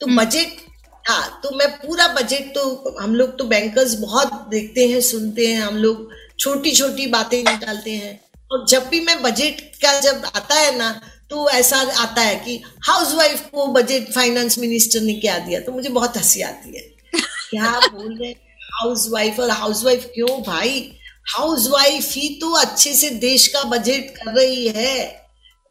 तो 0.00 0.06
बजट 0.06 0.60
हम्म। 0.60 0.72
हाँ 1.08 1.40
तो 1.42 1.50
मैं 1.56 1.68
पूरा 1.76 2.08
बजट 2.08 2.54
तो 2.54 2.96
हम 3.00 3.14
लोग 3.14 3.38
तो 3.38 3.44
बैंकर्स 3.44 3.94
बहुत 3.94 4.32
देखते 4.50 4.86
हैं 4.88 5.00
सुनते 5.00 5.46
हैं 5.46 5.60
हम 5.60 5.76
लोग 5.76 6.10
छोटी 6.38 6.70
छोटी 6.70 7.06
बातें 7.06 7.38
निकालते 7.38 7.90
हैं। 7.90 8.20
और 8.52 8.66
जब 8.68 8.88
भी 8.88 9.00
मैं 9.00 9.22
बजट 9.22 9.60
का 9.82 10.00
जब 10.00 10.24
आता 10.36 10.54
है 10.54 10.76
ना 10.78 11.00
तो 11.30 11.48
ऐसा 11.50 11.76
आता 11.76 12.20
है 12.20 12.34
कि 12.36 12.60
हाउस 12.88 13.14
वाइफ 13.14 13.48
को 13.52 13.66
बजट 13.66 14.12
फाइनेंस 14.12 14.58
मिनिस्टर 14.58 15.00
ने 15.00 15.14
क्या 15.14 15.38
दिया 15.38 15.60
तो 15.60 15.72
मुझे 15.72 15.88
बहुत 15.88 16.16
हँसी 16.16 16.42
आती 16.42 16.76
है। 16.76 16.82
क्या 17.50 17.78
बोल 17.80 18.18
रहे 18.18 18.30
हाउस 18.74 19.08
वाइफ 19.10 19.40
और 19.40 19.50
हाउस 19.50 19.84
वाइफ 19.84 20.10
क्यों 20.14 20.42
भाई? 20.42 20.92
हाउस 21.36 21.68
वाइफ 21.70 22.12
ही 22.12 22.28
तो 22.40 22.52
अच्छे 22.52 22.94
से 22.94 23.10
देश 23.10 23.46
का 23.46 23.62
बजट 23.62 24.10
कर 24.16 24.32
रही 24.32 24.68
है। 24.68 25.23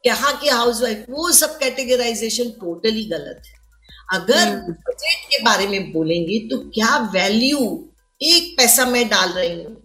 यहाँ 0.04 0.34
की 0.38 0.50
हाउस 0.50 0.82
वाइफ 0.82 1.06
वो 1.10 1.32
सब 1.32 1.58
कैटेगराइजेशन 1.60 2.50
टोटली 2.62 3.04
गलत 3.06 3.42
है। 3.46 3.62
अगर 4.14 4.50
बजट 4.50 5.04
हम्म। 5.04 5.30
के 5.30 5.44
बारे 5.44 5.68
में 5.68 5.92
बोलेंगे 5.92 6.40
तो 6.50 6.58
क्या 6.70 6.98
वैल्यू 7.14 7.60
एक 8.22 8.54
पैसा 8.58 8.86
मैं 8.86 9.08
डाल 9.10 9.30
रही 9.30 9.54
हूँ? 9.54 9.78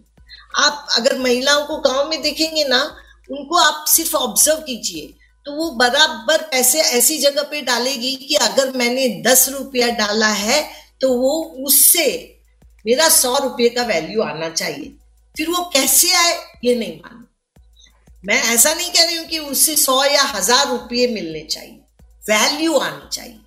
आप 0.56 0.86
अगर 0.98 1.18
महिलाओं 1.18 1.64
को 1.66 1.76
गाँव 1.80 2.08
में 2.10 2.20
देखेंगे 2.22 2.64
ना 2.64 2.82
उनको 3.30 3.56
आप 3.58 3.84
सिर्फ़ 3.88 4.16
ऑब्ज़र्व 4.16 4.60
कीजिए 4.62 5.14
तो 5.46 5.52
वो 5.52 5.70
बराबर 5.76 6.42
पैसे 6.50 6.80
ऐसी 6.98 7.18
जगह 7.18 7.42
पे 7.42 7.60
डालेगी 7.62 8.14
कि 8.16 8.34
अगर 8.36 8.72
मैंने 8.76 9.08
दस 9.26 9.48
रुपया 9.48 9.88
डाला 9.96 10.28
है 10.28 10.62
तो 11.00 11.12
वो 11.14 11.32
उससे 11.66 12.06
मेरा 12.84 13.08
सौ 13.10 13.36
रुपये 13.38 13.68
का 13.68 13.82
वैल्यू 13.82 14.22
आना 14.22 14.48
चाहिए। 14.50 14.92
फिर 15.34 15.50
वो 15.50 15.62
कैसे 15.72 16.12
आए 16.14 16.32
ये 16.64 16.74
नहीं 16.74 16.96
मानो 16.96 17.24
मैं 18.24 18.40
ऐसा 18.44 18.72
नहीं 18.74 18.90
कह 18.90 19.04
रही 19.04 19.16
हूँ 19.16 19.26
कि 19.26 19.38
उससे 19.40 19.74
सौ 19.76 20.02
या 20.04 20.22
हज़ार 20.26 20.66
रुपये 20.68 21.06
मिलने 21.08 21.40
चाहिए। 21.42 21.80
वैल्यू 22.24 22.76
आनी 22.76 23.08
चाहिए। 23.12 23.38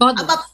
अब 0.00 0.30
आप 0.30 0.48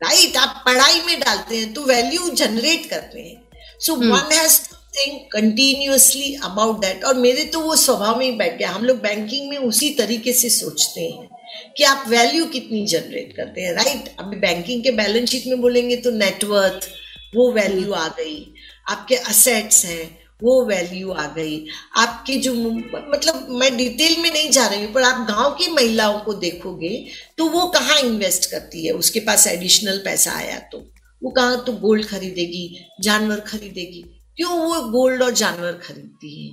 राइट 0.00 0.36
आप 0.36 0.62
पढ़ाई 0.66 1.00
में 1.06 1.18
डालते 1.20 1.56
हैं 1.56 1.72
तो 1.74 1.82
वैल्यू 1.84 2.28
जनरेट 2.30 2.88
करते 2.90 3.20
हैं। 3.20 3.42
So 3.80 3.94
one 3.96 4.32
has 4.32 4.58
think 4.96 5.28
continuously 5.32 6.34
about 6.44 6.80
that 6.80 7.04
और 7.04 7.14
मेरे 7.16 7.44
तो 7.44 7.60
वो 7.60 7.76
स्वभाव 7.76 8.18
में 8.18 8.24
ही 8.24 8.32
बैठ 8.38 8.56
गया। 8.58 8.70
हम 8.70 8.84
लोग 8.84 8.98
बैंकिंग 9.02 9.48
में 9.50 9.56
उसी 9.58 9.90
तरीके 9.94 10.32
से 10.32 10.50
सोचते 10.50 11.00
हैं 11.02 11.28
कि 11.76 11.84
आप 11.84 12.04
वैल्यू 12.08 12.46
कितनी 12.46 12.84
जनरेट 12.86 13.32
करते 13.36 13.60
हैं। 13.60 13.72
राइट 13.74 14.14
अभी 14.20 14.36
बैंकिंग 14.38 14.82
के 14.84 14.90
बैलेंस 14.92 15.30
शीट 15.30 15.46
में 15.46 15.60
बोलेंगे 15.60 15.96
तो 15.98 16.10
नेटवर्थ 16.12 16.88
वो 17.34 17.50
वैल्यू 17.52 17.92
आ 17.92 18.06
गई। 18.10 18.54
आपके 18.90 19.16
असेट्स 19.16 19.84
हैं 19.84 20.04
वो 20.42 20.64
वैल्यू 20.66 21.10
आ 21.10 21.26
गई। 21.26 21.66
आपके 21.96 22.36
जो 22.36 22.54
मतलब 22.54 23.46
मैं 23.50 23.76
डिटेल 23.76 24.16
में 24.20 24.30
नहीं 24.32 24.50
जा 24.50 24.66
रही 24.66 24.84
हूँ, 24.84 24.92
पर 24.92 25.02
आप 25.02 25.26
गाँव 25.28 25.50
की 25.50 25.70
महिलाओं 25.70 26.18
को 26.20 26.34
देखोगे 26.34 27.04
तो 27.38 27.48
वो 27.48 27.66
कहाँ 27.66 27.98
इन्वेस्ट 27.98 28.50
करती 28.50 28.86
है? 28.86 28.92
उसके 28.92 29.20
पास 29.20 29.46
एडिशनल 29.46 29.98
पैसा 29.98 30.32
आया 30.32 30.58
तो। 30.72 30.78
वो 31.22 31.30
कहाँ 31.30 31.62
तो 31.64 31.72
गोल्ड 31.72 32.06
खरीदेगी, 32.06 32.86
जानवर 33.00 33.40
खरीदेगी। 33.40 34.02
क्यों 34.36 34.58
वो 34.58 34.80
गोल्ड 34.90 35.22
और 35.22 35.30
जानवर 35.30 35.72
खरीदती 35.72 36.44
है? 36.44 36.50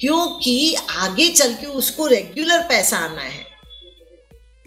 क्योंकि 0.00 0.74
आगे 0.90 1.28
चल 1.28 1.52
के 1.52 1.66
उसको 1.66 2.06
रेगुलर 2.06 2.62
पैसा 2.62 2.96
आना 2.96 3.22
है। 3.22 3.44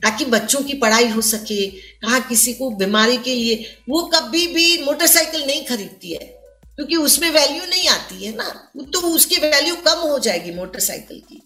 ताकि 0.01 0.25
बच्चों 0.25 0.61
की 0.61 0.73
पढ़ाई 0.73 1.07
हो 1.07 1.21
सके, 1.21 1.65
कहा 1.67 2.19
किसी 2.19 2.53
को 2.53 2.69
बीमारी 2.69 3.17
के 3.17 3.35
लिए, 3.35 3.75
वो 3.89 4.01
कभी 4.15 4.47
भी 4.47 4.83
मोटरसाइकिल 4.83 5.45
नहीं 5.47 5.65
खरीदती 5.65 6.13
है। 6.13 6.42
क्योंकि 6.75 6.95
उसमें 6.95 7.29
वैल्यू 7.31 7.65
नहीं 7.65 7.87
आती 7.87 8.25
है 8.25 8.35
ना। 8.35 8.49
तो 8.93 8.99
उसकी 8.99 9.35
वैल्यू 9.35 9.75
कम 9.75 9.99
हो 9.99 10.19
जाएगी 10.19 10.51
मोटरसाइकिल 10.51 11.19
की। 11.19 11.41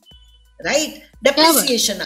राइट 0.60 1.12
डेप्रिसिएशन 1.24 2.06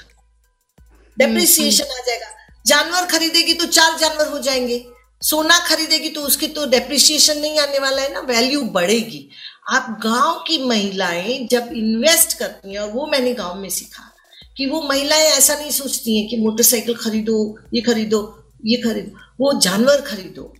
डेप्रिसिएशन 1.18 1.84
आ 1.84 2.02
जाएगा। 2.08 2.28
जानवर 2.66 3.06
खरीदेगी 3.06 3.54
तो 3.54 3.66
चार 3.66 3.98
जानवर 4.00 4.28
हो 4.28 4.40
जाएँगे। 4.40 4.86
सोना 5.22 5.58
खरीदेगी 5.60 6.10
तो 6.10 6.22
उसकी 6.22 6.48
तो 6.48 6.66
डेप्रिसिएशन 6.66 7.38
नहीं 7.38 7.60
आने 7.60 7.80
वाला 7.80 8.02
है 8.02 8.14
ना। 8.14 8.20
वैल्यू 8.20 8.62
बढ़ेगी। 8.62 9.30
आप 9.70 10.00
गाँव 10.04 10.44
की 10.48 10.58
महिलाएँ 10.66 11.48
जब 11.48 11.70
इन्वेस्ट 11.74 12.38
करती 12.38 12.74
हैं 12.74 12.80
और 12.80 12.92
वो 12.92 13.06
मैंने 13.08 13.34
गाँव 13.34 13.56
में 13.56 13.70
सीखा 13.70 14.12
कि 14.58 14.66
वो 14.66 14.82
महिलाएँ 14.82 15.26
ऐसा 15.26 15.56
नहीं 15.56 15.72
सोचती 15.72 16.18
हैं 16.18 16.30
कि 16.30 16.38
मोटरसाइकिल 16.38 16.96
खरीदो, 16.96 17.58
ये 17.74 17.82
खरीदो 17.82 18.38
ये 18.66 18.78
खरीदो। 18.78 19.20
वो 19.40 19.60
जानवर 19.60 20.02
खरीदो। 20.02 20.54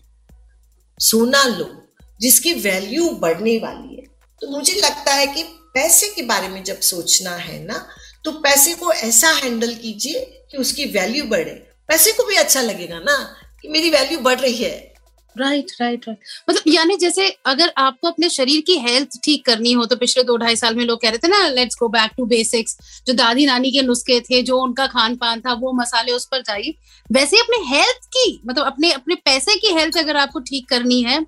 सोना 1.00 1.44
लो। 1.44 1.81
जिसकी 2.22 2.54
वैल्यू 2.60 3.10
बढ़ने 3.22 3.58
वाली 3.58 3.96
है। 3.96 4.06
तो 4.42 4.50
मुझे 4.50 4.74
लगता 4.76 5.14
है 5.14 5.26
कि 5.28 5.44
पैसे 5.74 6.08
के 6.08 6.22
बारे 6.24 6.48
में 6.48 6.64
जब 6.64 6.80
सोचना 6.84 7.36
है 7.38 7.64
ना 7.66 7.86
तो 8.26 8.32
पैसे 8.40 8.74
को 8.74 8.92
ऐसा 8.94 9.30
हैंडल 9.34 9.74
कीजिए 9.76 10.20
कि 10.52 10.58
उसकी 10.58 10.86
वैल्यू 10.92 11.24
बढ़े। 11.26 11.54
पैसे 11.90 12.12
को 12.12 12.24
भी 12.24 12.36
अच्छा 12.36 12.62
लगेगा 12.62 13.00
ना, 13.00 13.18
कि 13.62 13.68
मेरी 13.68 13.90
वैल्यू 13.90 14.20
बढ़ 14.20 14.40
रही 14.40 14.56
है। 14.56 14.92
राइट 15.36 15.72
राइट 15.82 16.06
राइट 16.08 16.20
मतलब 16.50 16.64
यानी 16.68 16.96
जैसे 16.98 17.28
अगर 17.46 17.72
आपको 17.78 18.08
अपने 18.08 18.30
शरीर 18.30 18.62
की 18.62 18.78
हेल्थ 18.80 19.18
ठीक 19.24 19.46
करनी 19.46 19.72
हो 19.72 19.86
तो 19.86 19.96
पिछले 19.96 20.24
दो 20.24 20.36
ढाई 20.38 20.56
साल 20.56 20.76
में 20.76 20.84
लोग 20.86 21.02
कह 21.02 21.10
रहे 21.10 21.18
थे 21.18 21.28
ना 21.28 21.48
let's 21.50 21.78
go 21.80 21.88
back 21.90 22.12
to 22.18 22.26
basics 22.28 22.78
जो 23.08 23.14
दादी 23.14 23.46
नानी 23.46 23.72
के 23.72 23.82
नुस्खे 23.82 24.20
थे, 24.22 24.42
जो 24.42 24.58
उनका 24.58 24.88
खान 24.88 25.16
पान 25.16 25.42
था, 25.42 25.54
वो 25.54 25.72
मसाले 25.74 26.12
उस 26.12 26.26
पर 26.26 26.42
जाइए। 26.42 26.74
वैसे 27.10 27.40
अपने 27.40 27.58
हेल्थ 27.68 28.08
की 28.08 28.42
मतलब 28.46 28.66
अपने 28.66 28.92
अपने 28.92 29.16
पैसे 29.26 29.56
की 29.56 29.74
हेल्थ 29.74 29.98
अगर 29.98 30.18
आपको 30.18 30.40
ठीक 30.42 30.68
करनी 30.70 31.02
है 31.04 31.20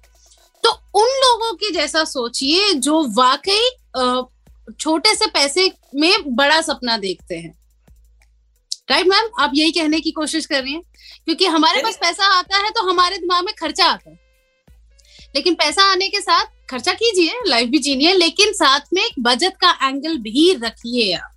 तो 0.63 0.71
उन 0.95 1.09
लोगों 1.19 1.53
की 1.53 1.71
जैसा 1.71 2.03
सोचिए 2.05 2.73
जो 2.75 3.01
वाकई 3.13 3.69
छोटे 4.71 5.13
से 5.15 5.25
पैसे 5.25 5.71
में 5.95 6.35
बड़ा 6.35 6.61
सपना 6.61 6.97
देखते 6.97 7.35
हैं। 7.35 7.53
राइट 8.91 9.07
मैम 9.07 9.29
आप 9.39 9.51
यही 9.55 9.71
कहने 9.71 9.99
की 9.99 10.11
कोशिश 10.11 10.45
कर 10.45 10.61
रही 10.63 10.73
हैं? 10.73 10.81
क्योंकि 11.25 11.45
हमारे 11.45 11.81
पास 11.83 11.97
पैसा 11.97 12.25
आता 12.37 12.57
है 12.57 12.69
तो 12.69 12.81
हमारे 12.81 13.17
दिमाग 13.17 13.45
में 13.45 13.53
खर्चा 13.53 13.85
आता 13.85 14.09
है। 14.09 14.17
लेकिन 15.35 15.53
पैसा 15.55 15.83
आने 15.91 16.07
के 16.07 16.21
साथ 16.21 16.45
खर्चा 16.69 16.93
कीजिए 16.93 17.39
लाइफ 17.47 17.69
भी 17.69 17.79
जीनिए 17.79 18.13
लेकिन 18.13 18.53
साथ 18.53 18.93
में 18.93 19.01
एक 19.03 19.19
बजट 19.19 19.57
का 19.61 19.77
एंगल 19.83 20.17
भी 20.19 20.53
रखिए 20.55 21.13
आप। 21.13 21.32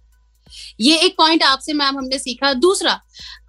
ये 0.80 0.96
एक 0.98 1.14
पॉइंट 1.18 1.42
आपसे 1.44 1.72
मैम 1.74 1.98
हमने 1.98 2.18
सीखा। 2.18 2.52
दूसरा, 2.54 3.00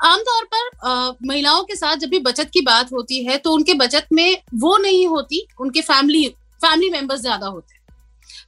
आमतौर 0.03 0.43
पर 0.53 1.15
महिलाओं 1.23 1.63
के 1.63 1.75
साथ 1.75 1.97
जब 1.97 2.09
भी 2.09 2.19
बचत 2.21 2.49
की 2.53 2.61
बात 2.63 2.91
होती 2.93 3.23
है 3.25 3.37
तो 3.37 3.53
उनके 3.53 3.73
बचत 3.75 4.07
में 4.13 4.37
वो 4.55 4.77
नहीं 4.79 5.07
होती, 5.07 5.47
उनके 5.59 5.81
फैमिली 5.83 6.27
फैमिली 6.61 6.89
मेंबर्स 6.89 7.21
ज़्यादा 7.21 7.47
होते 7.47 7.73
हैं। 7.73 7.75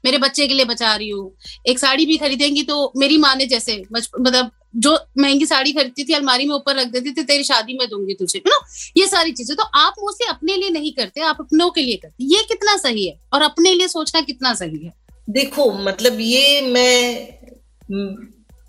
मेरे 0.05 0.17
बच्चे 0.17 0.47
के 0.47 0.53
लिए 0.53 0.65
बचा 0.65 0.95
रही 0.95 1.09
हूँ, 1.09 1.31
एक 1.67 1.79
साड़ी 1.79 2.05
भी 2.05 2.17
खरीदेंगी 2.17 2.63
तो 2.63 2.91
मेरी 2.97 3.17
माँ 3.17 3.35
ने 3.35 3.45
जैसे 3.47 3.83
मतलब 3.91 4.51
जो 4.77 4.93
महँगी 5.17 5.45
साड़ी 5.45 5.71
खरीदती 5.73 6.03
थी, 6.03 6.13
अलमारी 6.13 6.45
में 6.45 6.53
ऊपर 6.55 6.75
रख 6.75 6.87
देती 6.87 7.11
थी, 7.11 7.23
तेरी 7.23 7.43
शादी 7.43 7.73
में 7.73 7.87
दूँगी 7.89 8.13
तुझे 8.15 8.41
ना 8.47 8.59
ये 8.97 9.07
सारी 9.07 9.31
चीज़ें। 9.31 9.55
तो 9.57 9.63
आप 9.63 9.93
मोस्टली 9.99 10.27
अपने 10.29 10.55
लिए 10.55 10.69
नहीं 10.69 10.91
करते, 10.93 11.21
आप 11.21 11.37
अपनों 11.39 11.69
के 11.71 11.81
लिए 11.81 11.95
करते। 11.97 12.23
ये 12.25 12.43
कितना 12.47 12.75
सही 12.77 13.07
है? 13.07 13.19
और 13.33 13.41
अपने 13.41 13.73
लिए 13.73 13.87
सोचना 13.87 14.21
कितना 14.21 14.53
सही 14.55 14.85
है? 14.85 14.93
देखो 15.27 15.71
मतलब 15.79 16.19
ये 16.21 16.61
मैं 16.63 17.27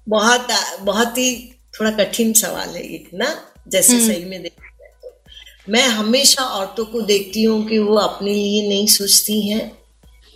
बहुत 0.06 0.48
बहुत 0.82 1.18
ही 1.18 1.30
थोड़ा 1.74 1.90
कठिन 1.94 2.32
सवाल 2.34 2.68
है 2.68 2.86
ये 2.86 3.04
ना 3.14 3.28
जैसे 3.68 3.92
हम्म। 3.92 4.06
सही 4.06 4.24
में 4.24 4.42
देखा 4.42 4.68
जाए 4.68 4.92
तो 5.02 5.72
मैं 5.72 5.86
हमेशा 5.88 6.44
औरतों 6.44 6.84
को 6.84 7.00
देखती 7.02 7.42
हूँ 7.42 7.66
कि 7.66 7.78
वो 7.80 7.96
अपने 7.98 8.34
लिए 8.34 8.68
नहीं 8.68 8.86
सोचती 8.90 9.40
हैं 9.42 9.66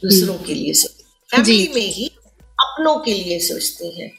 दूसरों 0.03 0.35
हम्म। 0.35 0.47
के 0.47 0.55
लिए 0.55 0.73
सोचती 0.75 1.05
फैमिली 1.31 1.69
में 1.75 1.93
ही 1.93 2.11
अपनों 2.59 2.99
के 2.99 3.15
लिए 3.15 3.39
सोचती 3.43 3.91
हैं 4.01 4.11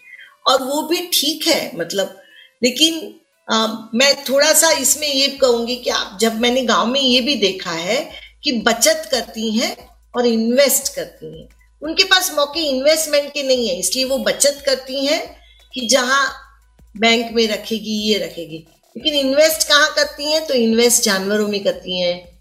और 0.47 0.63
वो 0.63 0.81
भी 0.81 1.07
ठीक 1.13 1.47
है 1.47 1.71
मतलब 1.75 2.17
लेकिन 2.61 3.13
आ, 3.47 3.67
मैं 3.93 4.13
थोड़ा 4.23 4.53
सा 4.53 4.71
इसमें 4.77 5.07
ये 5.07 5.27
कहूँगी 5.37 5.75
कि 5.75 5.89
आप 5.91 6.17
जब 6.21 6.39
मैंने 6.39 6.61
गाँव 6.65 6.87
में 6.87 6.99
ये 6.99 7.19
भी 7.21 7.35
देखा 7.39 7.71
है 7.71 7.97
कि 8.43 8.51
बचत 8.61 9.07
करती 9.11 9.51
हैं 9.51 9.75
और 10.13 10.25
इन्वेस्ट 10.25 10.95
करती 10.95 11.39
हैं 11.39 11.47
उनके 11.81 12.03
पास 12.03 12.31
मौके 12.35 12.59
इन्वेस्टमेंट 12.67 13.31
के 13.33 13.43
नहीं 13.43 13.67
है, 13.69 13.79
इसलिए 13.79 14.05
वो 14.05 14.17
बचत 14.19 14.63
करती 14.65 15.05
हैं 15.05 15.21
कि 15.73 15.87
जहाँ 15.87 16.27
बैंक 16.95 17.31
में 17.35 17.47
रखेगी, 17.47 17.97
ये 18.01 18.17
रखेगी। 18.19 18.65
लेकिन 18.95 19.13
इन्वेस्ट 19.15 19.67
कहाँ 19.67 19.93
करती 19.95 20.31
हैं? 20.31 20.45
तो 20.47 20.53
इन्वेस्ट 20.53 21.03
जानवरों 21.03 21.47
में 21.47 21.63
करती 21.63 21.99
हैं 21.99 22.33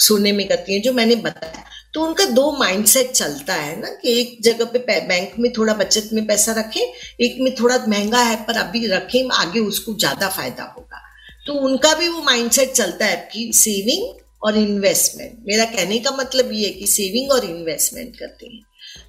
सोने 0.00 0.32
में 0.32 0.46
करती 0.48 0.72
हैं, 0.74 0.80
जो 0.82 0.92
मैंने 0.92 1.16
बताया। 1.16 1.64
तो 1.94 2.04
उनका 2.04 2.24
दो 2.26 2.50
माइंडसेट 2.52 3.10
चलता 3.10 3.54
है 3.54 3.78
ना, 3.80 3.88
कि 3.92 4.20
एक 4.20 4.36
जगह 4.42 4.64
पे 4.66 4.78
बैंक 5.00 5.38
में 5.38 5.52
थोड़ा 5.52 5.74
बचत 5.74 6.08
में 6.12 6.26
पैसा 6.26 6.52
रखें, 6.52 6.80
एक 7.20 7.36
में 7.40 7.54
थोड़ा 7.54 7.76
महँगा 7.88 8.22
है 8.22 8.36
पर 8.46 8.56
अभी 8.58 8.86
रखें, 8.86 9.28
आगे 9.32 9.60
उसको 9.60 9.94
ज़्यादा 9.94 10.28
फ़ायदा 10.28 10.64
होगा। 10.76 11.00
तो 11.46 11.52
उनका 11.60 11.94
भी 11.94 12.08
वो 12.08 12.22
माइंडसेट 12.22 12.72
चलता 12.72 13.06
है 13.06 13.16
कि 13.32 13.50
सेविंग 13.54 14.12
और 14.44 14.56
इन्वेस्टमेंट 14.58 15.38
मेरा 15.46 15.64
कहने 15.64 15.98
का 15.98 16.10
मतलब 16.10 16.52
ये 16.52 16.66
है 16.66 16.72
कि 16.72 16.86
सेविंग 16.86 17.32
और 17.32 17.44
इन्वेस्टमेंट 17.44 18.16
करते 18.16 18.46
हैं। 18.46 18.62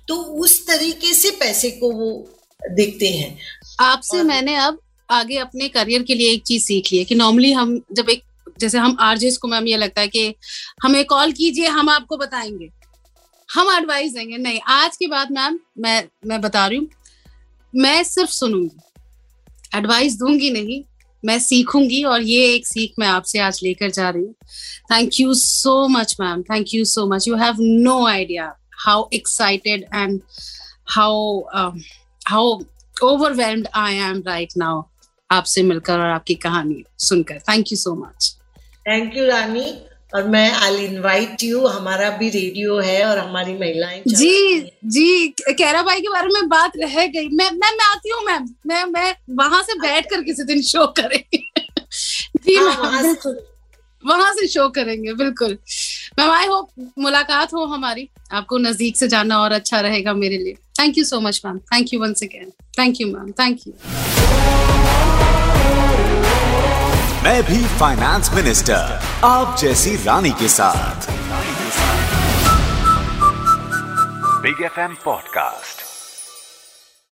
तो 0.07 0.15
उस 0.15 0.65
तरीके 0.67 1.13
से 1.13 1.31
पैसे 1.31 1.71
को 1.71 1.91
वो 1.91 2.29
देखते 2.61 3.07
हैं। 3.07 3.37
आपसे. 3.79 4.23
मैंने 4.23 4.55
अब 4.55 4.79
आगे 5.09 5.37
अपने 5.37 5.67
करियर 5.69 6.03
के 6.03 6.15
लिए 6.15 6.31
एक 6.31 6.43
चीज़ 6.43 6.63
सीख 6.63 6.91
ली 6.91 6.97
है 6.97 7.05
कि 7.05 7.15
नॉर्मली 7.15 7.51
हम 7.51 7.81
जब 7.91 8.09
एक 8.09 8.23
जैसे 8.59 8.77
हम 8.77 8.97
आरजेस 8.99 9.37
को 9.37 9.47
मैम 9.47 9.67
ये 9.67 9.77
लगता 9.77 10.01
है 10.01 10.07
कि 10.07 10.33
हमें 10.83 11.05
कॉल 11.05 11.31
कीजिए 11.31 11.67
हम 11.67 11.89
आपको 11.89 12.17
बताएँगे। 12.17 12.69
हम 13.49 13.71
एडवाइस 13.77 14.13
देंगे 14.13 14.37
नहीं 14.37 14.59
आज 14.67 14.97
के 14.97 15.07
बाद 15.07 15.31
मैम 15.31 15.59
मैं 15.79 16.03
मैं 16.25 16.41
बता 16.41 16.67
रही 16.67 16.77
हूँ 16.77 16.87
मैं 17.73 18.03
सिर्फ़ 18.03 18.31
सुनूँगी। 18.31 18.77
एडवाइस 19.75 20.17
दूँगी 20.17 20.49
नहीं 20.49 20.81
मैं 21.25 21.37
सीखूँगी 21.39 22.03
और 22.03 22.21
ये 22.21 22.53
एक 22.53 22.67
सीख 22.67 22.93
मैं 22.99 23.07
आपसे 23.07 23.39
आज 23.39 23.59
लेकर 23.63 23.91
जा 23.91 24.09
रही 24.09 24.23
हूँ। 24.23 24.33
Thank 24.91 25.19
you 25.19 25.33
so 25.33 25.87
much 25.87 26.15
ma'am 26.19 26.41
thank 26.43 26.73
you 26.73 26.85
so 26.85 27.05
much 27.13 27.27
you 27.27 27.35
have 27.35 27.55
no 27.59 28.05
idea 28.07 28.53
how 28.85 29.07
excited 29.13 29.85
and 29.95 30.19
how 30.95 31.39
how 32.27 32.59
overwhelmed 33.03 33.67
I 33.75 33.95
am 34.09 34.21
right 34.27 34.53
now 34.57 34.83
आपसे 35.29 35.63
मिलकर 35.63 35.99
और 35.99 36.09
आपकी 36.09 36.35
कहानी 36.43 36.83
सुनकर। 36.99 37.39
Thank 37.49 37.71
you 37.71 37.77
so 37.77 37.95
much 37.95 38.35
thank 38.87 39.17
you 39.17 39.25
Rani 39.25 39.65
और 40.13 40.27
मैं 40.27 40.51
आई 40.53 40.85
इनवाइट 40.85 41.43
यू 41.43 41.65
हमारा 41.67 42.09
भी 42.17 42.29
रेडियो 42.29 42.77
है 42.79 43.03
और 43.05 43.17
हमारी 43.17 43.53
महिलाएँ 43.53 44.01
जी 44.07 44.59
जी 44.85 45.27
कैरा 45.49 45.81
भाई 45.83 46.01
के 46.01 46.09
बारे 46.09 46.27
में 46.33 46.47
बात 46.49 46.71
रह 46.77 47.05
गई। 47.05 47.27
मैं 47.27 47.49
मैं 47.51 47.71
मैं 47.77 47.85
आती 47.85 48.09
हूँ 48.09 48.21
मैम। 48.25 48.47
मैं 48.67 48.83
मैं 48.85 49.15
वहाँ 49.35 49.61
से 49.63 49.79
बैठ 49.79 50.05
कर 50.09 50.21
किसी 50.21 50.43
दिन 50.43 50.61
शो 50.61 50.85
करेंगे। 50.99 51.37
जी 52.45 52.57
वहाँ 54.03 54.31
से 54.33 54.47
शो 54.47 54.67
करेंगे 54.69 55.13
बिल्कुल। 55.13 55.57
मैम 56.19 56.31
आई 56.31 56.45
होप 56.47 56.91
मुलाकात 56.99 57.53
हो 57.53 57.65
हमारी। 57.65 58.07
आपको 58.33 58.57
नज़दीक 58.57 58.97
से 58.97 59.07
जाना 59.07 59.39
और 59.39 59.51
अच्छा 59.51 59.79
रहेगा 59.81 60.13
मेरे 60.13 60.37
लिए। 60.37 60.53
Thank 60.79 60.97
you 60.97 61.03
so 61.03 61.19
much 61.19 61.41
ma'am 61.45 61.57
thank 61.73 61.93
you 61.93 61.99
once 62.01 62.23
again 62.23 62.51
thank 62.79 63.01
you 63.01 63.07
ma'am 63.07 63.31
thank 63.31 63.67
you 63.67 63.73
मैं 67.25 67.43
भी 67.43 67.63
फाइनेंस 67.67 68.29
मिनिस्टर 68.33 68.99
आप 69.23 69.55
जैसी 69.57 69.95
रानी 69.95 70.31
के 70.31 70.47
साथ। 70.47 71.07
Big 74.41 74.61
F 74.61 74.79
M 74.79 74.95
podcast 75.05 75.84